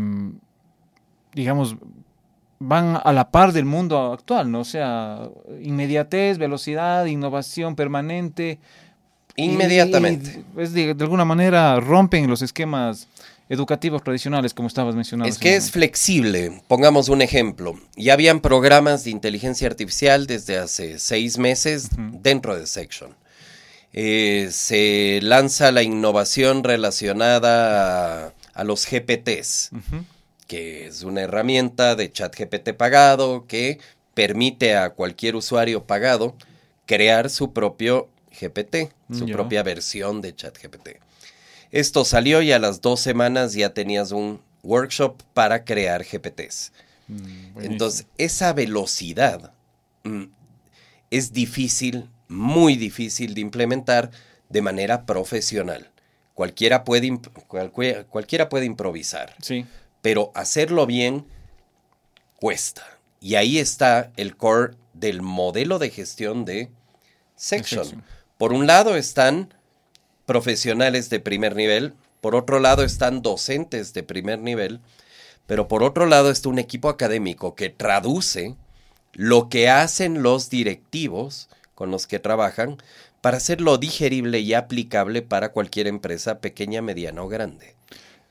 digamos, 1.34 1.76
van 2.60 3.00
a 3.04 3.12
la 3.12 3.30
par 3.30 3.52
del 3.52 3.66
mundo 3.66 4.14
actual, 4.14 4.50
¿no? 4.50 4.62
O 4.62 4.66
sea, 4.66 5.30
inmediatez, 5.62 6.38
velocidad, 6.38 7.06
innovación 7.06 7.76
permanente. 7.76 8.60
Inmediatamente. 9.36 10.44
y, 10.56 10.68
de, 10.68 10.94
de 10.94 11.04
alguna 11.04 11.26
manera 11.26 11.80
rompen 11.80 12.30
los 12.30 12.42
esquemas 12.42 13.08
educativos 13.50 14.04
tradicionales, 14.04 14.54
como 14.54 14.68
estabas 14.68 14.96
mencionando. 14.96 15.30
Es 15.30 15.38
que 15.38 15.56
es 15.56 15.72
flexible. 15.72 16.62
Pongamos 16.68 17.10
un 17.10 17.22
ejemplo. 17.22 17.80
Ya 17.96 18.14
habían 18.14 18.42
programas 18.42 19.04
de 19.04 19.12
inteligencia 19.12 19.68
artificial 19.68 20.28
desde 20.28 20.58
hace 20.58 21.00
seis 21.00 21.38
meses 21.38 21.90
dentro 21.98 22.56
de 22.56 22.66
Section. 22.66 23.16
Eh, 23.94 24.50
se 24.52 25.20
lanza 25.22 25.72
la 25.72 25.84
innovación 25.84 26.64
relacionada 26.64 28.34
a, 28.54 28.64
los 28.64 28.88
GPTs, 28.88 29.70
que 30.48 30.88
es 30.88 31.04
una 31.04 31.22
herramienta 31.22 31.96
de 31.96 32.12
chat 32.12 32.36
GPT 32.36 32.74
pagado 32.74 33.46
que 33.46 33.80
permite 34.16 34.76
a 34.76 34.92
cualquier 34.92 35.36
usuario 35.36 35.84
pagado 35.84 36.36
crear 36.88 37.30
su 37.30 37.54
propio 37.54 38.10
GPT, 38.40 38.92
su 39.12 39.28
propia 39.28 39.62
versión 39.62 40.22
de 40.22 40.36
chat 40.36 40.58
GPT. 40.58 41.00
Esto 41.74 42.06
salió 42.06 42.44
y 42.44 42.52
a 42.52 42.60
las 42.60 42.82
dos 42.82 43.00
semanas 43.00 43.54
ya 43.54 43.74
tenías 43.74 44.12
un 44.12 44.40
workshop 44.62 45.24
para 45.34 45.66
crear 45.66 46.06
GPTs. 46.06 46.72
Mm, 47.08 47.62
Entonces, 47.64 48.06
esa 48.20 48.54
velocidad 48.54 49.54
mm, 50.04 50.26
es 51.10 51.34
difícil 51.34 52.08
muy 52.28 52.76
difícil 52.76 53.34
de 53.34 53.42
implementar 53.42 54.12
de 54.50 54.62
manera 54.62 55.08
profesional. 55.08 55.90
Cualquiera 56.36 56.84
puede, 56.84 57.20
cualquiera 58.08 58.50
puede 58.50 58.66
improvisar, 58.66 59.34
sí. 59.42 59.66
pero 60.04 60.32
hacerlo 60.36 60.86
bien 60.86 61.26
cuesta. 62.36 62.84
Y 63.20 63.34
ahí 63.34 63.58
está 63.58 64.12
el 64.16 64.38
core 64.38 64.76
del 64.94 65.24
modelo 65.24 65.80
de 65.80 65.90
gestión 65.90 66.46
de 66.46 66.70
Section. 67.36 68.04
Por 68.38 68.54
un 68.54 68.68
lado 68.68 68.96
están 68.96 69.52
profesionales 70.26 71.10
de 71.10 71.20
primer 71.20 71.56
nivel, 71.56 71.94
por 72.22 72.36
otro 72.36 72.60
lado 72.60 72.84
están 72.84 73.22
docentes 73.22 73.94
de 73.94 74.04
primer 74.04 74.40
nivel, 74.40 74.80
pero 75.46 75.68
por 75.68 75.84
otro 75.84 76.06
lado 76.06 76.32
está 76.32 76.50
un 76.50 76.60
equipo 76.60 76.90
académico 76.90 77.56
que 77.56 77.70
traduce 77.70 78.56
lo 79.14 79.50
que 79.50 79.70
hacen 79.70 80.24
los 80.24 80.50
directivos 80.50 81.50
con 81.76 81.92
los 81.92 82.08
que 82.08 82.20
trabajan 82.20 82.78
para 83.22 83.38
hacerlo 83.38 83.78
digerible 83.78 84.40
y 84.40 84.54
aplicable 84.54 85.22
para 85.22 85.52
cualquier 85.52 85.88
empresa 85.88 86.40
pequeña, 86.40 86.82
mediana 86.82 87.22
o 87.24 87.28
grande. 87.28 87.76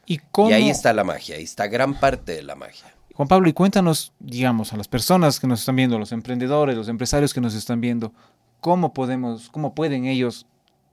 ¿Y, 0.07 0.21
ahí 0.53 0.69
está 0.69 0.93
la 0.93 1.05
magia, 1.05 1.37
ahí 1.37 1.45
está 1.45 1.67
gran 1.67 1.99
parte 1.99 2.33
de 2.33 2.43
la 2.43 2.57
magia. 2.57 2.93
Juan 3.15 3.29
Pablo, 3.29 3.49
y 3.49 3.53
cuéntanos, 3.53 4.13
digamos, 4.19 4.73
a 4.73 4.77
las 4.77 4.89
personas 4.89 5.39
que 5.39 5.47
nos 5.47 5.61
están 5.61 5.77
viendo, 5.77 5.99
los 5.99 6.13
emprendedores, 6.13 6.77
los 6.77 6.89
empresarios 6.89 7.33
que 7.33 7.41
nos 7.41 7.55
están 7.55 7.81
viendo, 7.81 8.13
cómo 8.61 8.93
podemos, 8.93 9.49
cómo 9.51 9.75
pueden 9.75 10.07
ellos 10.07 10.47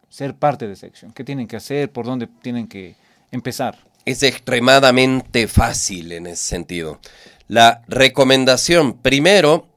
ser 0.10 0.36
parte 0.36 0.68
de 0.68 0.76
Section, 0.76 1.12
qué 1.12 1.24
tienen 1.24 1.48
que 1.48 1.56
hacer, 1.56 1.92
por 1.92 2.06
dónde 2.06 2.28
tienen 2.42 2.68
que 2.68 2.96
empezar. 3.32 3.78
Es 4.06 4.24
extremadamente 4.24 5.48
fácil 5.48 6.12
en 6.12 6.28
ese 6.28 6.44
sentido. 6.44 7.00
La 7.48 7.84
recomendación, 7.88 8.98
primero, 8.98 9.68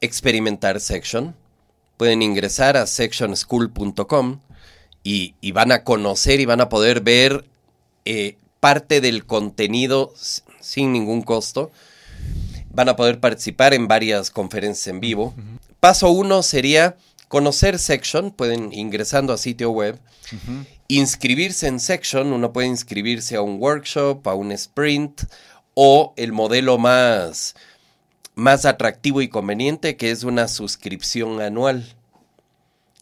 experimentar 0.00 0.80
Section 0.80 1.34
pueden 1.96 2.22
ingresar 2.22 2.76
a 2.76 2.86
sectionschool.com 2.86 4.40
y, 5.02 5.52
van 5.52 5.72
a 5.72 5.84
conocer 5.84 6.40
y 6.40 6.46
van 6.46 6.60
a 6.60 6.68
poder 6.68 7.00
ver 7.00 7.44
eh, 8.04 8.36
parte 8.60 9.00
del 9.00 9.26
contenido 9.26 10.14
sin 10.60 10.92
ningún 10.92 11.22
costo. 11.22 11.70
Van 12.72 12.88
a 12.88 12.96
poder 12.96 13.20
participar 13.20 13.74
en 13.74 13.88
varias 13.88 14.30
conferencias 14.30 14.86
en 14.86 15.00
vivo. 15.00 15.34
Paso 15.80 16.10
uno 16.10 16.42
sería 16.42 16.96
conocer 17.30 17.78
Section, 17.78 18.32
pueden 18.32 18.72
ingresando 18.72 19.32
a 19.32 19.38
sitio 19.38 19.70
web, 19.70 20.00
inscribirse 20.88 21.68
en 21.68 21.78
Section, 21.78 22.32
uno 22.32 22.52
puede 22.52 22.66
inscribirse 22.66 23.36
a 23.36 23.40
un 23.40 23.62
workshop, 23.62 24.26
a 24.26 24.34
un 24.34 24.50
sprint 24.50 25.22
o 25.74 26.12
el 26.16 26.32
modelo 26.32 26.76
más 26.76 27.54
más 28.34 28.64
atractivo 28.64 29.22
y 29.22 29.28
conveniente, 29.28 29.96
que 29.96 30.10
es 30.10 30.24
una 30.24 30.48
suscripción 30.48 31.40
anual. 31.40 31.94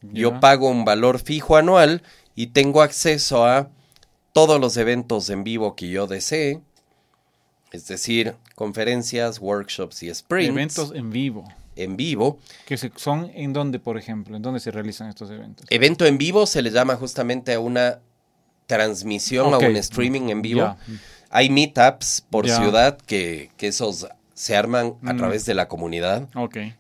Yo 0.03 0.41
pago 0.41 0.69
un 0.69 0.85
valor 0.85 1.21
fijo 1.21 1.57
anual 1.57 2.03
y 2.35 2.49
tengo 2.49 2.83
acceso 2.83 3.47
a 3.47 3.71
todos 4.35 4.61
los 4.61 4.77
eventos 4.77 5.31
en 5.31 5.43
vivo 5.43 5.75
que 5.75 5.89
yo 5.89 6.07
desee, 6.07 6.61
es 7.73 7.87
decir, 7.87 8.37
conferencias, 8.55 9.41
workshops 9.41 10.03
y 10.03 10.15
sprints. 10.15 10.51
Eventos 10.51 10.93
en 10.95 11.11
vivo. 11.11 11.49
En 11.79 11.97
vivo. 11.97 12.39
Que 12.67 12.77
son 12.77 13.31
en 13.35 13.53
dónde, 13.53 13.79
por 13.79 13.97
ejemplo, 13.97 14.37
en 14.37 14.43
dónde 14.43 14.61
se 14.61 14.71
realizan 14.71 15.09
estos 15.09 15.31
eventos. 15.31 15.67
Evento 15.71 16.05
en 16.07 16.19
vivo 16.19 16.47
se 16.47 16.61
le 16.61 16.71
llama 16.71 16.97
justamente 16.97 17.55
a 17.55 17.61
una 17.61 18.01
transmisión, 18.67 19.55
a 19.55 19.59
un 19.59 19.77
streaming 19.77 20.29
en 20.29 20.43
vivo. 20.43 20.77
Hay 21.31 21.51
meetups 21.51 22.25
por 22.31 22.49
ciudad 22.49 22.99
que, 22.99 23.51
que 23.57 23.69
esos 23.69 24.07
se 24.39 24.57
arman 24.57 24.95
a 25.05 25.15
mm. 25.15 25.17
través 25.17 25.47
de 25.47 25.55
la 25.55 25.67
comunidad. 25.67 26.29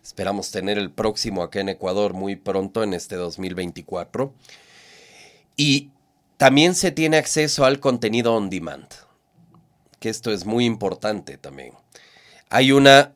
Esperamos 0.00 0.52
tener 0.52 0.78
el 0.78 0.92
próximo 0.92 1.42
acá 1.42 1.58
en 1.60 1.68
Ecuador 1.68 2.14
muy 2.14 2.36
pronto, 2.36 2.84
en 2.84 2.94
este 2.94 3.16
2024. 3.16 4.32
Y 5.56 5.90
también 6.36 6.76
se 6.76 6.92
tiene 6.92 7.16
acceso 7.16 7.64
al 7.64 7.80
contenido 7.80 8.32
on 8.36 8.48
demand, 8.48 8.86
que 9.98 10.08
esto 10.08 10.30
es 10.30 10.46
muy 10.46 10.66
importante 10.66 11.36
también. 11.36 11.72
Hay 12.48 12.70
una 12.70 13.12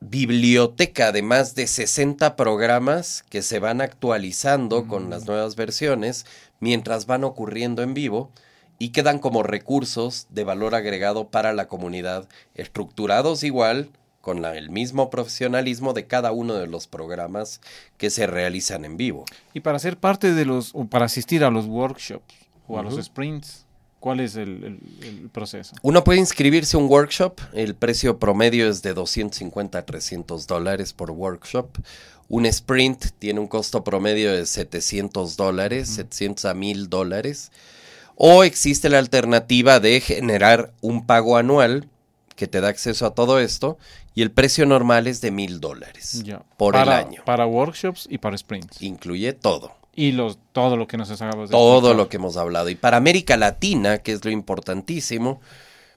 biblioteca 0.00 1.12
de 1.12 1.22
más 1.22 1.54
de 1.54 1.66
60 1.66 2.36
programas 2.36 3.24
que 3.28 3.42
se 3.42 3.58
van 3.58 3.80
actualizando 3.80 4.86
con 4.86 5.10
las 5.10 5.24
mm. 5.24 5.26
nuevas 5.26 5.56
versiones 5.56 6.26
mientras 6.60 7.06
van 7.06 7.24
ocurriendo 7.24 7.82
en 7.82 7.94
vivo 7.94 8.30
y 8.78 8.90
quedan 8.90 9.18
como 9.18 9.42
recursos 9.42 10.26
de 10.30 10.44
valor 10.44 10.74
agregado 10.74 11.28
para 11.28 11.52
la 11.52 11.68
comunidad, 11.68 12.28
estructurados 12.54 13.44
igual 13.44 13.90
con 14.20 14.44
el 14.44 14.70
mismo 14.70 15.10
profesionalismo 15.10 15.92
de 15.92 16.06
cada 16.06 16.32
uno 16.32 16.54
de 16.54 16.66
los 16.66 16.86
programas 16.86 17.60
que 17.98 18.08
se 18.08 18.26
realizan 18.26 18.84
en 18.86 18.96
vivo. 18.96 19.26
Y 19.52 19.60
para 19.60 19.78
ser 19.78 19.98
parte 19.98 20.32
de 20.32 20.46
los, 20.46 20.70
o 20.74 20.86
para 20.86 21.04
asistir 21.04 21.44
a 21.44 21.50
los 21.50 21.66
workshops 21.66 22.34
o 22.66 22.78
a 22.78 22.82
los 22.82 23.02
sprints, 23.04 23.63
¿cuál 24.04 24.20
es 24.20 24.36
el, 24.36 24.80
proceso? 25.32 25.74
Uno 25.80 26.04
puede 26.04 26.18
inscribirse 26.18 26.76
a 26.76 26.80
un 26.80 26.90
workshop, 26.90 27.40
el 27.54 27.74
precio 27.74 28.18
promedio 28.18 28.68
es 28.68 28.82
de 28.82 28.92
250 28.92 29.78
a 29.78 29.86
300 29.86 30.46
dólares 30.46 30.92
por 30.92 31.10
workshop. 31.10 31.78
Un 32.28 32.44
sprint 32.44 33.06
tiene 33.18 33.40
un 33.40 33.46
costo 33.46 33.82
promedio 33.82 34.30
de 34.30 34.44
700 34.44 35.38
dólares, 35.38 35.88
700 35.88 36.44
a 36.44 36.52
1000 36.52 36.90
dólares. 36.90 37.50
O 38.14 38.44
existe 38.44 38.90
la 38.90 38.98
alternativa 38.98 39.80
de 39.80 39.98
generar 40.00 40.74
un 40.82 41.06
pago 41.06 41.38
anual 41.38 41.88
que 42.36 42.46
te 42.46 42.60
da 42.60 42.68
acceso 42.68 43.06
a 43.06 43.14
todo 43.14 43.40
esto 43.40 43.78
y 44.14 44.20
el 44.20 44.30
precio 44.30 44.66
normal 44.66 45.06
es 45.06 45.22
de 45.22 45.30
mil 45.30 45.60
dólares 45.60 46.22
por 46.58 46.76
el 46.76 46.90
año. 46.90 47.22
Para 47.24 47.46
workshops 47.46 48.06
y 48.10 48.18
para 48.18 48.36
sprints. 48.36 48.82
Incluye 48.82 49.32
todo. 49.32 49.72
Y 49.94 50.12
los, 50.12 50.38
todo 50.52 50.76
lo 50.76 50.86
que 50.86 50.96
nos 50.96 51.10
acabamos 51.10 51.48
de 51.48 51.52
Todo 51.52 51.94
lo 51.94 52.08
que 52.08 52.16
hemos 52.16 52.36
hablado. 52.36 52.68
Y 52.68 52.74
para 52.74 52.96
América 52.96 53.36
Latina, 53.36 53.98
que 53.98 54.12
es 54.12 54.24
lo 54.24 54.30
importantísimo, 54.30 55.40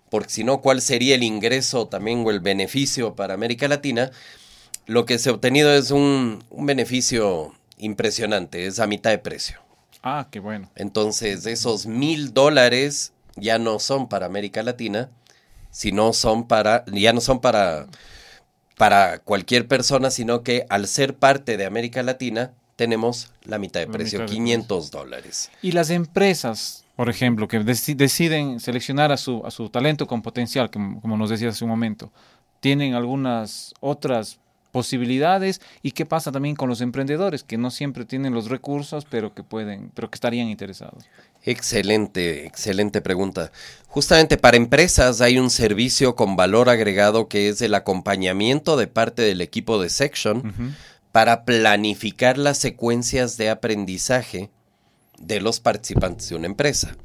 porque 0.09 0.29
si 0.29 0.43
no, 0.43 0.61
¿cuál 0.61 0.81
sería 0.81 1.15
el 1.15 1.23
ingreso 1.23 1.87
también 1.87 2.23
o 2.25 2.31
el 2.31 2.39
beneficio 2.39 3.15
para 3.15 3.33
América 3.33 3.67
Latina? 3.67 4.11
Lo 4.85 5.05
que 5.05 5.17
se 5.17 5.29
ha 5.29 5.33
obtenido 5.33 5.73
es 5.73 5.91
un, 5.91 6.43
un 6.49 6.65
beneficio 6.65 7.53
impresionante, 7.77 8.67
es 8.67 8.79
a 8.79 8.87
mitad 8.87 9.09
de 9.09 9.17
precio. 9.17 9.59
Ah, 10.03 10.27
qué 10.31 10.39
bueno. 10.39 10.69
Entonces, 10.75 11.45
esos 11.45 11.85
mil 11.87 12.33
dólares 12.33 13.13
ya 13.35 13.59
no 13.59 13.79
son 13.79 14.07
para 14.07 14.25
América 14.25 14.63
Latina, 14.63 15.09
sino 15.71 16.13
son 16.13 16.47
para, 16.47 16.85
ya 16.87 17.13
no 17.13 17.21
son 17.21 17.39
para, 17.39 17.87
para 18.77 19.19
cualquier 19.19 19.67
persona, 19.67 20.09
sino 20.11 20.43
que 20.43 20.65
al 20.69 20.87
ser 20.87 21.15
parte 21.15 21.57
de 21.57 21.65
América 21.65 22.03
Latina, 22.03 22.53
tenemos 22.77 23.31
la 23.43 23.57
mitad 23.57 23.81
de 23.81 23.87
precio, 23.87 24.25
500 24.25 24.91
dólares. 24.91 25.51
Y 25.61 25.73
las 25.73 25.89
empresas, 25.89 26.85
por 26.95 27.09
ejemplo, 27.09 27.49
que 27.49 27.59
deciden 27.59 28.61
seleccionar 28.61 29.11
a 29.11 29.17
su, 29.17 29.45
a 29.45 29.51
su 29.51 29.69
talento 29.69 30.07
con 30.07 30.21
potencial, 30.21 30.69
como 30.71 31.17
nos 31.17 31.29
decías 31.29 31.55
hace 31.55 31.65
un 31.65 31.71
momento, 31.71 32.13
¿tienen 32.61 32.93
algunas 32.93 33.73
otras 33.81 34.39
posibilidades 34.71 35.59
y 35.81 35.91
qué 35.91 36.05
pasa 36.05 36.31
también 36.31 36.55
con 36.55 36.69
los 36.69 36.81
emprendedores 36.81 37.43
que 37.43 37.57
no 37.57 37.71
siempre 37.71 38.05
tienen 38.05 38.33
los 38.33 38.47
recursos 38.49 39.05
pero 39.05 39.33
que 39.33 39.41
pueden 39.41 39.91
pero 39.95 40.09
que 40.09 40.15
estarían 40.15 40.49
interesados 40.49 41.05
excelente 41.43 42.45
excelente 42.45 43.01
pregunta. 43.01 43.51
Justamente 43.87 44.37
para 44.37 44.57
empresas 44.57 45.21
hay 45.21 45.39
un 45.39 45.49
servicio 45.49 46.15
con 46.15 46.35
valor 46.35 46.69
agregado 46.69 47.27
que 47.27 47.49
es 47.49 47.61
el 47.61 47.73
acompañamiento 47.73 48.77
de 48.77 48.87
parte 48.87 49.21
del 49.21 49.41
equipo 49.41 49.81
de 49.81 49.89
section 49.89 50.75
para 51.17 51.45
planificar 51.45 52.37
las 52.37 52.59
secuencias 52.59 53.37
de 53.37 53.49
aprendizaje 53.49 54.51
de 55.17 55.41
los 55.41 55.59
participantes 55.59 56.29
de 56.29 56.35
una 56.35 56.45
empresa 56.45 56.95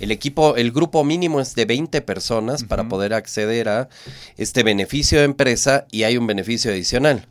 el 0.00 0.10
equipo, 0.10 0.56
el 0.56 0.72
grupo 0.72 1.04
mínimo 1.04 1.38
es 1.38 1.54
de 1.54 1.66
20 1.66 2.00
personas 2.00 2.64
para 2.64 2.88
poder 2.88 3.12
acceder 3.12 3.68
a 3.68 3.90
este 4.38 4.62
beneficio 4.62 5.18
de 5.18 5.26
empresa 5.26 5.86
y 5.90 6.04
hay 6.04 6.16
un 6.16 6.26
beneficio 6.26 6.70
adicional. 6.70 7.26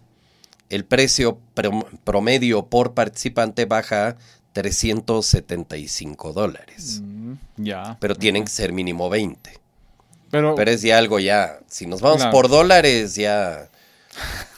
El 0.69 0.85
precio 0.85 1.39
promedio 2.03 2.67
por 2.67 2.93
participante 2.93 3.65
baja 3.65 4.09
a 4.09 4.15
375 4.53 6.33
dólares. 6.33 7.01
Mm, 7.03 7.33
ya. 7.57 7.97
Pero 7.99 8.13
tienen 8.15 8.43
que 8.43 8.51
ser 8.51 8.73
mínimo 8.73 9.09
20. 9.09 9.49
Pero, 10.29 10.53
Pero 10.53 10.69
es 10.69 10.83
ya 10.83 10.99
algo 10.99 11.17
ya, 11.19 11.59
si 11.67 11.87
nos 11.87 12.01
vamos 12.01 12.17
Claro. 12.17 12.31
por 12.31 12.47
dólares, 12.47 13.15
ya, 13.15 13.69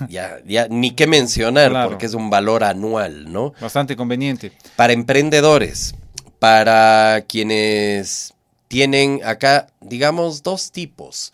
ya, 0.09 0.39
ya, 0.45 0.67
ni 0.69 0.91
qué 0.91 1.07
mencionar, 1.07 1.71
Claro. 1.71 1.89
porque 1.89 2.05
es 2.05 2.13
un 2.13 2.29
valor 2.29 2.63
anual, 2.63 3.31
¿no? 3.31 3.53
bastante 3.59 3.95
conveniente. 3.95 4.51
Para 4.75 4.93
emprendedores, 4.93 5.95
para 6.39 7.25
quienes 7.27 8.33
tienen 8.67 9.21
acá, 9.25 9.67
digamos, 9.81 10.43
dos 10.43 10.71
tipos. 10.71 11.33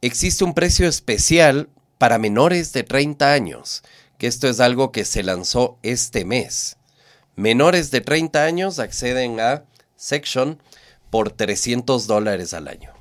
Existe 0.00 0.44
un 0.44 0.54
precio 0.54 0.88
especial 0.88 1.68
para 1.98 2.18
menores 2.18 2.72
de 2.72 2.82
30 2.82 3.32
años, 3.32 3.82
que 4.18 4.26
esto 4.26 4.48
es 4.48 4.58
algo 4.60 4.90
que 4.92 5.04
se 5.04 5.22
lanzó 5.22 5.78
este 5.82 6.24
mes. 6.24 6.76
Menores 7.36 7.90
de 7.90 8.00
30 8.00 8.44
años 8.44 8.78
acceden 8.78 9.40
a 9.40 9.64
Section 9.96 10.60
por 11.10 11.30
300 11.30 12.06
dólares 12.06 12.52
al 12.54 12.66
año. 12.68 12.92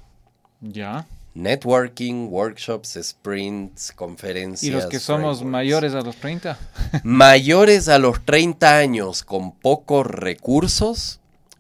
Ya. 0.62 1.08
Networking, 1.34 2.28
workshops, 2.30 2.98
sprints, 3.02 3.92
conferencias. 3.94 4.64
Y 4.64 4.70
los 4.70 4.86
que 4.88 5.00
somos 5.00 5.40
frameworks. 5.40 5.52
mayores 5.52 5.94
a 5.94 6.02
los 6.02 6.16
30. 6.18 6.58
Mayores 7.04 7.88
a 7.88 8.00
los 8.00 8.26
30 8.26 8.78
años 8.78 9.24
con 9.24 9.54
pocos 9.54 10.06
recursos 10.06 11.20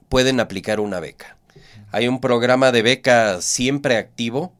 pueden 0.10 0.39
aplicar 0.41 0.79
una 0.81 0.99
beca. 0.99 1.38
Hay 1.91 2.07
un 2.07 2.19
programa 2.19 2.71
de 2.71 2.81
beca 2.81 3.41
siempre 3.41 3.97
activo 3.97 4.53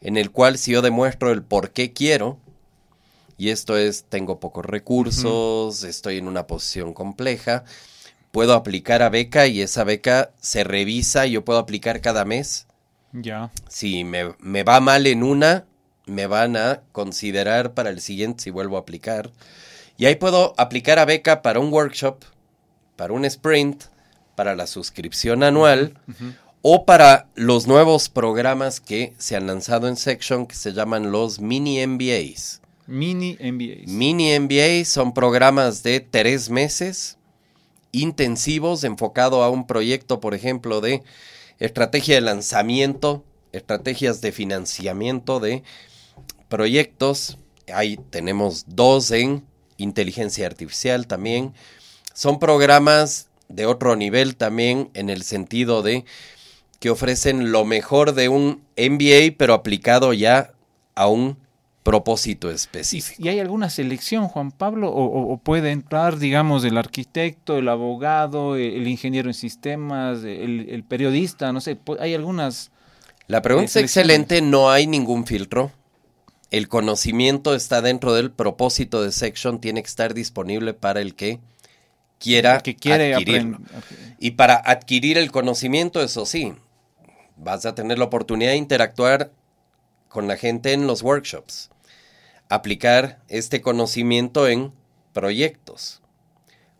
en 0.00 0.16
el 0.16 0.30
cual 0.30 0.58
si 0.58 0.72
yo 0.72 0.82
demuestro 0.82 1.32
el 1.32 1.42
por 1.42 1.70
qué 1.70 1.92
quiero, 1.92 2.38
y 3.38 3.50
esto 3.50 3.76
es, 3.76 4.04
tengo 4.08 4.40
pocos 4.40 4.64
recursos, 4.64 5.82
estoy 5.82 6.18
en 6.18 6.28
una 6.28 6.46
posición 6.46 6.94
compleja, 6.94 7.64
puedo 8.30 8.54
aplicar 8.54 9.02
a 9.02 9.08
beca 9.08 9.46
y 9.46 9.60
esa 9.60 9.84
beca 9.84 10.30
se 10.40 10.64
revisa 10.64 11.26
y 11.26 11.32
yo 11.32 11.44
puedo 11.44 11.58
aplicar 11.58 12.00
cada 12.00 12.24
mes. 12.24 12.66
Ya. 13.12 13.50
Si 13.68 14.04
me, 14.04 14.34
me 14.38 14.62
va 14.62 14.80
mal 14.80 15.06
en 15.06 15.22
una, 15.22 15.64
me 16.06 16.26
van 16.26 16.56
a 16.56 16.82
considerar 16.92 17.74
para 17.74 17.90
el 17.90 18.00
siguiente 18.00 18.44
si 18.44 18.50
vuelvo 18.50 18.76
a 18.76 18.80
aplicar. 18.80 19.30
Y 19.98 20.06
ahí 20.06 20.16
puedo 20.16 20.54
aplicar 20.58 20.98
a 20.98 21.04
beca 21.04 21.42
para 21.42 21.58
un 21.58 21.72
workshop, 21.72 22.22
para 22.96 23.12
un 23.12 23.24
sprint, 23.24 23.84
para 24.36 24.54
la 24.54 24.66
suscripción 24.66 25.42
anual 25.42 25.98
o 26.62 26.84
para 26.84 27.28
los 27.34 27.66
nuevos 27.66 28.08
programas 28.08 28.80
que 28.80 29.14
se 29.18 29.34
han 29.34 29.46
lanzado 29.46 29.88
en 29.88 29.96
Section 29.96 30.46
que 30.46 30.54
se 30.54 30.72
llaman 30.72 31.10
los 31.10 31.40
mini 31.40 31.84
MBAs. 31.84 32.60
Mini 32.86 33.36
MBAs. 33.40 33.88
Mini 33.88 34.38
MBAs 34.38 34.86
son 34.86 35.12
programas 35.12 35.82
de 35.82 36.00
tres 36.00 36.50
meses 36.50 37.18
intensivos 37.92 38.84
enfocado 38.84 39.42
a 39.42 39.48
un 39.48 39.66
proyecto, 39.66 40.20
por 40.20 40.34
ejemplo, 40.34 40.80
de 40.80 41.02
estrategia 41.58 42.16
de 42.16 42.20
lanzamiento, 42.20 43.24
estrategias 43.52 44.20
de 44.20 44.32
financiamiento 44.32 45.40
de 45.40 45.62
proyectos. 46.48 47.38
Ahí 47.72 47.98
tenemos 48.10 48.64
dos 48.68 49.10
en 49.10 49.44
inteligencia 49.76 50.46
artificial 50.46 51.06
también. 51.06 51.54
Son 52.14 52.38
programas 52.38 53.28
de 53.48 53.66
otro 53.66 53.96
nivel 53.96 54.36
también 54.36 54.90
en 54.94 55.10
el 55.10 55.22
sentido 55.22 55.82
de 55.82 56.04
que 56.80 56.90
ofrecen 56.90 57.52
lo 57.52 57.64
mejor 57.64 58.14
de 58.14 58.28
un 58.28 58.62
MBA, 58.76 59.36
pero 59.38 59.54
aplicado 59.54 60.12
ya 60.12 60.52
a 60.94 61.08
un 61.08 61.38
propósito 61.90 62.50
¿Y, 62.50 62.54
específico. 62.54 63.22
y 63.22 63.28
hay 63.28 63.40
alguna 63.40 63.70
selección, 63.70 64.28
Juan 64.28 64.50
Pablo? 64.52 64.90
¿O, 64.92 65.38
puede 65.38 65.70
entrar, 65.70 66.18
digamos, 66.18 66.64
el 66.64 66.76
arquitecto, 66.78 67.56
el 67.58 67.68
abogado, 67.68 68.56
el, 68.56 68.74
el 68.74 68.88
ingeniero 68.88 69.28
en 69.30 69.34
sistemas, 69.34 70.18
el, 70.24 70.68
el 70.68 70.84
periodista? 70.84 71.52
No 71.52 71.60
sé, 71.60 71.78
hay 72.00 72.14
algunas... 72.14 72.70
La 73.28 73.42
pregunta 73.42 73.64
Eh, 73.80 73.84
es 73.84 73.92
selecciones. 73.92 74.20
excelente, 74.30 74.42
no 74.42 74.70
hay 74.70 74.86
ningún 74.86 75.26
filtro. 75.26 75.72
El 76.50 76.68
conocimiento 76.68 77.54
está 77.54 77.82
dentro 77.82 78.14
del 78.14 78.30
propósito 78.30 79.02
de 79.02 79.10
Section, 79.12 79.60
tiene 79.60 79.82
que 79.82 79.88
estar 79.88 80.14
disponible 80.14 80.74
para 80.74 81.00
el 81.00 81.14
que 81.16 81.40
quiera 82.18 82.60
que 82.60 82.76
quiere 82.76 83.14
adquirirlo. 83.14 83.58
Y 84.18 84.32
para 84.32 84.54
adquirir 84.56 85.18
el 85.18 85.30
conocimiento, 85.32 86.00
eso 86.02 86.24
sí, 86.24 86.54
vas 87.36 87.66
a 87.66 87.74
tener 87.74 87.98
la 87.98 88.04
oportunidad 88.06 88.52
de 88.52 88.56
interactuar 88.58 89.32
con 90.08 90.28
la 90.28 90.36
gente 90.36 90.72
en 90.72 90.86
los 90.86 91.02
workshops, 91.02 91.68
aplicar 92.48 93.20
este 93.28 93.60
conocimiento 93.60 94.48
en 94.48 94.72
proyectos, 95.12 96.02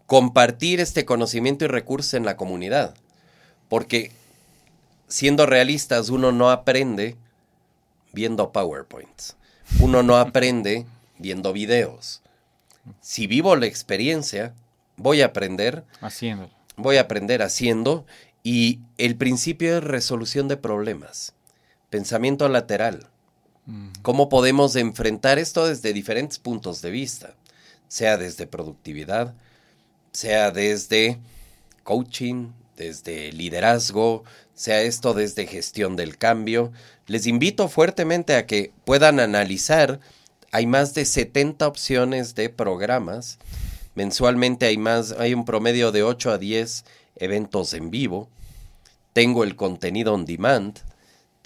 compartir 0.07 0.81
este 0.81 1.05
conocimiento 1.05 1.65
y 1.65 1.69
recursos 1.69 2.15
en 2.15 2.25
la 2.25 2.37
comunidad, 2.37 2.95
porque 3.69 4.13
siendo 5.09 5.47
realistas, 5.47 6.09
uno 6.09 6.33
no 6.33 6.51
aprende 6.51 7.17
viendo 8.13 8.53
PowerPoints, 8.53 9.37
uno 9.81 10.03
no 10.03 10.17
aprende 10.17 10.87
viendo 11.19 11.53
videos. 11.53 12.23
Si 13.01 13.27
vivo 13.27 13.57
la 13.57 13.67
experiencia, 13.67 14.55
voy 14.97 15.23
a 15.23 15.27
aprender 15.27 15.85
Haciéndolo. 16.01 16.51
voy 16.77 16.99
a 16.99 17.03
aprender 17.03 17.43
haciendo 17.43 18.07
y 18.43 18.81
el 18.97 19.17
principio 19.17 19.77
es 19.77 19.83
resolución 19.83 20.47
de 20.47 20.57
problemas, 20.57 21.35
pensamiento 21.91 22.49
lateral. 22.49 23.09
¿Cómo 24.03 24.29
podemos 24.29 24.77
enfrentar 24.77 25.41
esto 25.41 25.67
desde 25.67 25.93
diferentes 25.93 26.39
puntos 26.39 26.83
de 26.83 26.91
vista? 26.91 27.35
Sea 27.89 28.17
desde 28.17 28.47
productividad, 28.47 29.35
sea 30.13 30.53
desde 30.53 31.19
coaching, 31.83 32.53
desde 32.77 33.33
liderazgo, 33.33 34.23
sea 34.55 34.83
esto 34.83 35.15
desde 35.15 35.47
gestión 35.47 35.97
del 35.97 36.17
cambio. 36.17 36.73
Les 37.07 37.27
invito 37.27 37.69
fuertemente 37.69 38.37
a 38.37 38.47
que 38.47 38.73
puedan 38.85 39.19
analizar. 39.19 40.01
Hay 40.53 40.67
más 40.67 40.95
de 40.95 41.05
70 41.05 41.67
opciones 41.67 42.35
de 42.37 42.49
programas. 42.49 43.39
Mensualmente 43.97 44.67
hay 44.67 44.79
más, 44.79 45.13
hay 45.13 45.35
un 45.35 45.45
promedio 45.45 45.91
de 45.91 46.05
8 46.05 46.31
a 46.31 46.39
10 46.39 46.85
eventos 47.17 47.75
en 47.75 47.91
vivo. 47.91 48.29
Tengo 49.13 49.43
el 49.43 49.57
contenido 49.57 50.15
on 50.15 50.25
demand. 50.25 50.79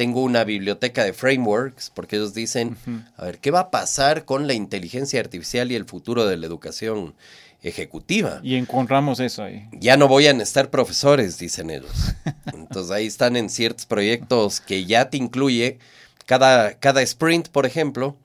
Tengo 0.00 0.22
una 0.22 0.44
biblioteca 0.44 1.04
de 1.04 1.12
frameworks, 1.12 1.92
porque 1.94 2.16
ellos 2.16 2.32
dicen, 2.32 2.74
a 3.18 3.24
ver, 3.26 3.38
¿qué 3.38 3.50
va 3.50 3.60
a 3.60 3.70
pasar 3.70 4.24
con 4.24 4.46
la 4.46 4.54
inteligencia 4.54 5.20
artificial 5.20 5.70
y 5.70 5.74
el 5.74 5.84
futuro 5.84 6.24
de 6.24 6.38
la 6.38 6.46
educación 6.46 7.14
ejecutiva? 7.62 8.40
Y 8.42 8.54
encontramos 8.54 9.20
eso 9.20 9.42
ahí. 9.42 9.68
Ya 9.72 9.98
no 9.98 10.08
voy 10.08 10.26
a 10.26 10.32
necesitar 10.32 10.70
profesores, 10.70 11.38
dicen 11.38 11.68
ellos. 11.68 12.14
Entonces 12.54 12.90
ahí 12.90 13.06
están 13.06 13.36
en 13.36 13.50
ciertos 13.50 13.84
proyectos 13.84 14.62
que 14.62 14.86
ya 14.86 15.10
te 15.10 15.18
incluye, 15.18 15.78
cada, 16.24 16.78
cada 16.78 17.02
sprint, 17.02 17.48
por 17.48 17.66
ejemplo, 17.66 18.16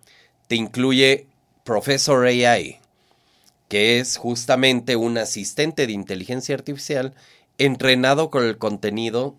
te 0.48 0.56
incluye 0.56 1.28
Professor 1.66 2.26
AI, 2.26 2.80
que 3.68 4.00
es 4.00 4.16
justamente 4.16 4.96
un 4.96 5.18
asistente 5.18 5.88
de 5.88 5.92
inteligencia 5.92 6.56
artificial 6.56 7.14
entrenado 7.58 8.30
con 8.30 8.46
el 8.46 8.58
contenido 8.58 9.36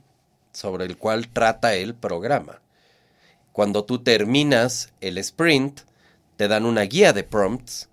sobre 0.57 0.87
el 0.87 0.97
cual 0.97 1.29
trata 1.29 1.75
el 1.75 1.95
programa. 1.95 2.63
Cuando 3.53 3.85
tú 3.85 3.99
terminas 3.99 4.93
el 5.03 5.19
sprint, 5.19 5.81
te 6.37 6.49
dan 6.49 6.65
una 6.65 6.83
guía 6.83 7.13
de 7.13 7.25
prompts 7.25 7.91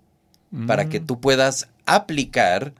para 0.66 0.88
que 0.88 1.00
tú 1.00 1.20
puedas 1.20 1.68
aplicar 1.84 2.72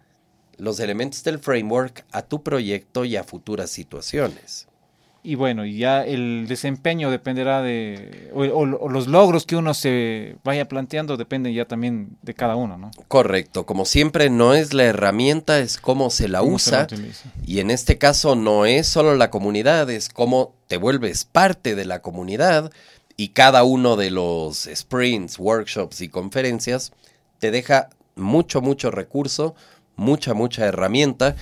los 0.57 0.81
elementos 0.81 1.23
del 1.25 1.39
framework 1.39 2.05
a 2.13 2.23
tu 2.23 2.43
proyecto 2.43 3.05
y 3.05 3.17
a 3.17 3.25
futuras 3.25 3.71
situaciones. 3.71 4.69
Y 5.27 5.37
bueno, 5.37 5.65
y 5.65 5.79
ya 5.79 6.05
el 6.05 6.45
desempeño 6.47 7.11
dependerá 7.11 7.63
de... 7.63 8.31
O, 8.35 8.43
o- 8.43 8.77
o 8.79 8.89
los 8.91 9.07
logros 9.07 9.47
que 9.47 9.57
uno 9.57 9.73
se 9.73 10.37
vaya 10.45 10.69
planteando 10.69 11.17
dependen 11.17 11.55
ya 11.55 11.65
también 11.65 12.11
de 12.21 12.35
cada 12.35 12.57
uno, 12.57 12.77
¿no? 12.77 12.91
Correcto, 13.09 13.65
como 13.65 13.87
siempre 13.87 14.29
no 14.29 14.53
es 14.53 14.75
la 14.75 14.85
herramienta, 14.85 15.61
es 15.61 15.79
cómo 15.79 16.11
se 16.11 16.29
la 16.29 16.41
Cómo 16.41 16.57
usa. 16.57 16.87
Y 17.47 17.61
en 17.61 17.71
este 17.71 17.97
caso 17.97 18.37
no 18.37 18.67
es 18.67 18.87
solo 18.87 19.17
la 19.17 19.31
comunidad, 19.31 19.89
es 19.89 20.11
cómo 20.11 20.53
te 20.67 20.77
vuelves 20.77 21.25
parte 21.25 21.75
de 21.75 21.87
la 21.87 22.03
comunidad 22.03 22.71
y 23.17 23.29
cada 23.29 23.65
uno 23.65 23.97
de 23.97 24.11
los 24.11 24.69
sprints, 24.75 25.39
workshops 25.39 26.03
y 26.03 26.09
conferencias 26.11 26.93
te 27.39 27.51
deja 27.51 27.89
mucho, 28.15 28.61
mucho 28.61 28.91
recurso, 28.91 29.55
mucha, 29.97 30.35
mucha 30.35 30.67
herramienta. 30.67 31.35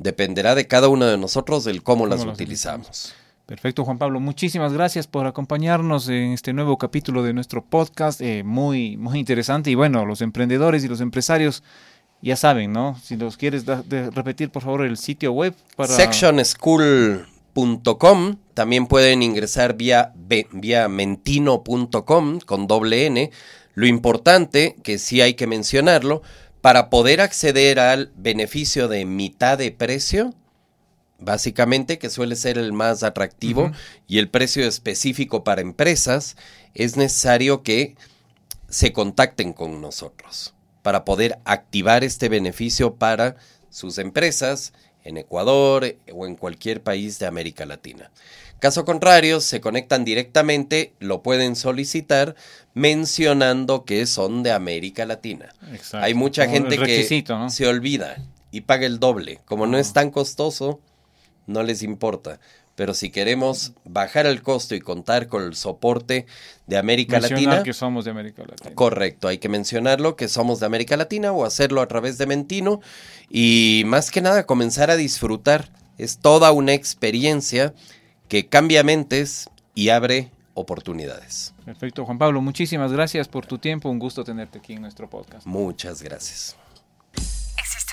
Dependerá 0.00 0.54
de 0.56 0.66
cada 0.66 0.88
uno 0.88 1.06
de 1.06 1.18
nosotros 1.18 1.62
del 1.64 1.82
cómo, 1.84 2.06
las 2.06 2.24
las 2.24 2.34
utilizamos. 2.34 3.14
Perfecto, 3.48 3.82
Juan 3.82 3.96
Pablo. 3.96 4.20
Muchísimas 4.20 4.74
gracias 4.74 5.06
por 5.06 5.26
acompañarnos 5.26 6.10
en 6.10 6.32
este 6.32 6.52
nuevo 6.52 6.76
capítulo 6.76 7.22
de 7.22 7.32
nuestro 7.32 7.64
podcast. 7.64 8.20
eh, 8.20 8.42
muy, 8.44 8.98
muy 8.98 9.18
interesante. 9.18 9.70
Y 9.70 9.74
bueno, 9.74 10.04
los 10.04 10.20
emprendedores 10.20 10.84
y 10.84 10.88
los 10.88 11.00
empresarios 11.00 11.62
ya 12.20 12.36
saben, 12.36 12.74
¿no? 12.74 13.00
Si 13.02 13.16
los 13.16 13.38
quieres 13.38 13.64
repetir, 13.64 14.50
por 14.50 14.62
favor, 14.62 14.84
el 14.84 14.98
sitio 14.98 15.32
web 15.32 15.54
para... 15.76 15.94
sectionschool.com. 15.94 18.36
También 18.52 18.86
pueden 18.86 19.22
ingresar 19.22 19.78
vía, 19.78 20.12
vía 20.52 20.88
mentino.com 20.88 22.40
con 22.40 22.66
doble 22.66 23.06
N. 23.06 23.30
Lo 23.72 23.86
importante, 23.86 24.76
que 24.82 24.98
sí 24.98 25.22
hay 25.22 25.32
que 25.32 25.46
mencionarlo, 25.46 26.20
para 26.60 26.90
poder 26.90 27.22
acceder 27.22 27.80
al 27.80 28.12
beneficio 28.14 28.88
de 28.88 29.06
mitad 29.06 29.56
de 29.56 29.72
precio, 29.72 30.34
básicamente, 31.18 31.98
que 31.98 32.10
suele 32.10 32.36
ser 32.36 32.58
el 32.58 32.72
más 32.72 33.02
atractivo, 33.02 33.72
y 34.06 34.18
el 34.18 34.28
precio 34.28 34.66
específico 34.66 35.44
para 35.44 35.60
empresas, 35.60 36.36
es 36.74 36.96
necesario 36.96 37.62
que 37.62 37.96
se 38.68 38.92
contacten 38.92 39.52
con 39.52 39.80
nosotros 39.80 40.54
para 40.82 41.04
poder 41.04 41.38
activar 41.44 42.04
este 42.04 42.28
beneficio 42.28 42.94
para 42.94 43.36
sus 43.70 43.98
empresas 43.98 44.72
en 45.04 45.16
Ecuador 45.16 45.84
eh, 45.84 45.98
o 46.14 46.26
en 46.26 46.36
cualquier 46.36 46.82
país 46.82 47.18
de 47.18 47.26
América 47.26 47.66
Latina. 47.66 48.10
Caso 48.58 48.84
contrario, 48.84 49.40
se 49.40 49.60
conectan 49.60 50.04
directamente, 50.04 50.94
lo 50.98 51.22
pueden 51.22 51.54
solicitar 51.56 52.34
mencionando 52.74 53.84
que 53.84 54.04
son 54.06 54.42
de 54.42 54.50
América 54.50 55.06
Latina. 55.06 55.54
Exacto. 55.72 56.04
Hay 56.04 56.14
mucha 56.14 56.48
gente 56.48 56.76
que 56.76 57.24
¿no? 57.28 57.50
se 57.50 57.66
olvida 57.66 58.16
y 58.50 58.62
paga 58.62 58.86
el 58.86 58.98
doble. 58.98 59.40
Como 59.44 59.66
no 59.66 59.78
es 59.78 59.92
tan 59.92 60.10
costoso, 60.10 60.80
no 61.48 61.64
les 61.64 61.82
importa. 61.82 62.38
Pero 62.76 62.94
si 62.94 63.10
queremos 63.10 63.72
bajar 63.84 64.26
el 64.26 64.40
costo 64.40 64.76
y 64.76 64.80
contar 64.80 65.26
con 65.26 65.42
el 65.42 65.56
soporte 65.56 66.26
de 66.68 66.76
América 66.76 67.18
Mencionar 67.18 67.44
Latina, 67.44 67.62
que 67.64 67.72
somos 67.72 68.04
de 68.04 68.12
América 68.12 68.44
Latina. 68.46 68.72
correcto, 68.76 69.26
hay 69.26 69.38
que 69.38 69.48
mencionarlo, 69.48 70.14
que 70.14 70.28
somos 70.28 70.60
de 70.60 70.66
América 70.66 70.96
Latina 70.96 71.32
o 71.32 71.44
hacerlo 71.44 71.80
a 71.80 71.88
través 71.88 72.18
de 72.18 72.26
Mentino 72.26 72.80
y 73.28 73.82
más 73.86 74.12
que 74.12 74.20
nada 74.20 74.46
comenzar 74.46 74.92
a 74.92 74.96
disfrutar. 74.96 75.72
Es 75.96 76.18
toda 76.18 76.52
una 76.52 76.74
experiencia 76.74 77.74
que 78.28 78.46
cambia 78.46 78.84
mentes 78.84 79.50
y 79.74 79.88
abre 79.88 80.30
oportunidades. 80.54 81.54
Perfecto, 81.64 82.04
Juan 82.04 82.18
Pablo, 82.18 82.40
muchísimas 82.40 82.92
gracias 82.92 83.26
por 83.26 83.46
tu 83.46 83.58
tiempo. 83.58 83.88
Un 83.90 83.98
gusto 83.98 84.22
tenerte 84.22 84.58
aquí 84.58 84.74
en 84.74 84.82
nuestro 84.82 85.10
podcast. 85.10 85.46
Muchas 85.46 86.00
gracias. 86.00 86.56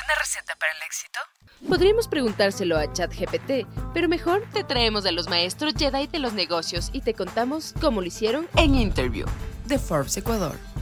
¿Existe 0.05 0.13
una 0.13 0.15
receta 0.19 0.55
para 0.59 0.71
el 0.71 0.83
éxito? 0.83 1.19
Podríamos 1.67 2.07
preguntárselo 2.07 2.77
a 2.77 2.91
ChatGPT, 2.91 3.67
pero 3.93 4.07
mejor 4.07 4.43
te 4.53 4.63
traemos 4.63 5.05
a 5.05 5.11
los 5.11 5.29
maestros 5.29 5.73
Jedi 5.77 6.07
de 6.07 6.19
los 6.19 6.33
negocios 6.33 6.89
y 6.93 7.01
te 7.01 7.13
contamos 7.13 7.73
cómo 7.81 8.01
lo 8.01 8.07
hicieron 8.07 8.47
En 8.55 8.75
Interview 8.75 9.25
de 9.65 9.79
Forbes 9.79 10.17
Ecuador. 10.17 10.74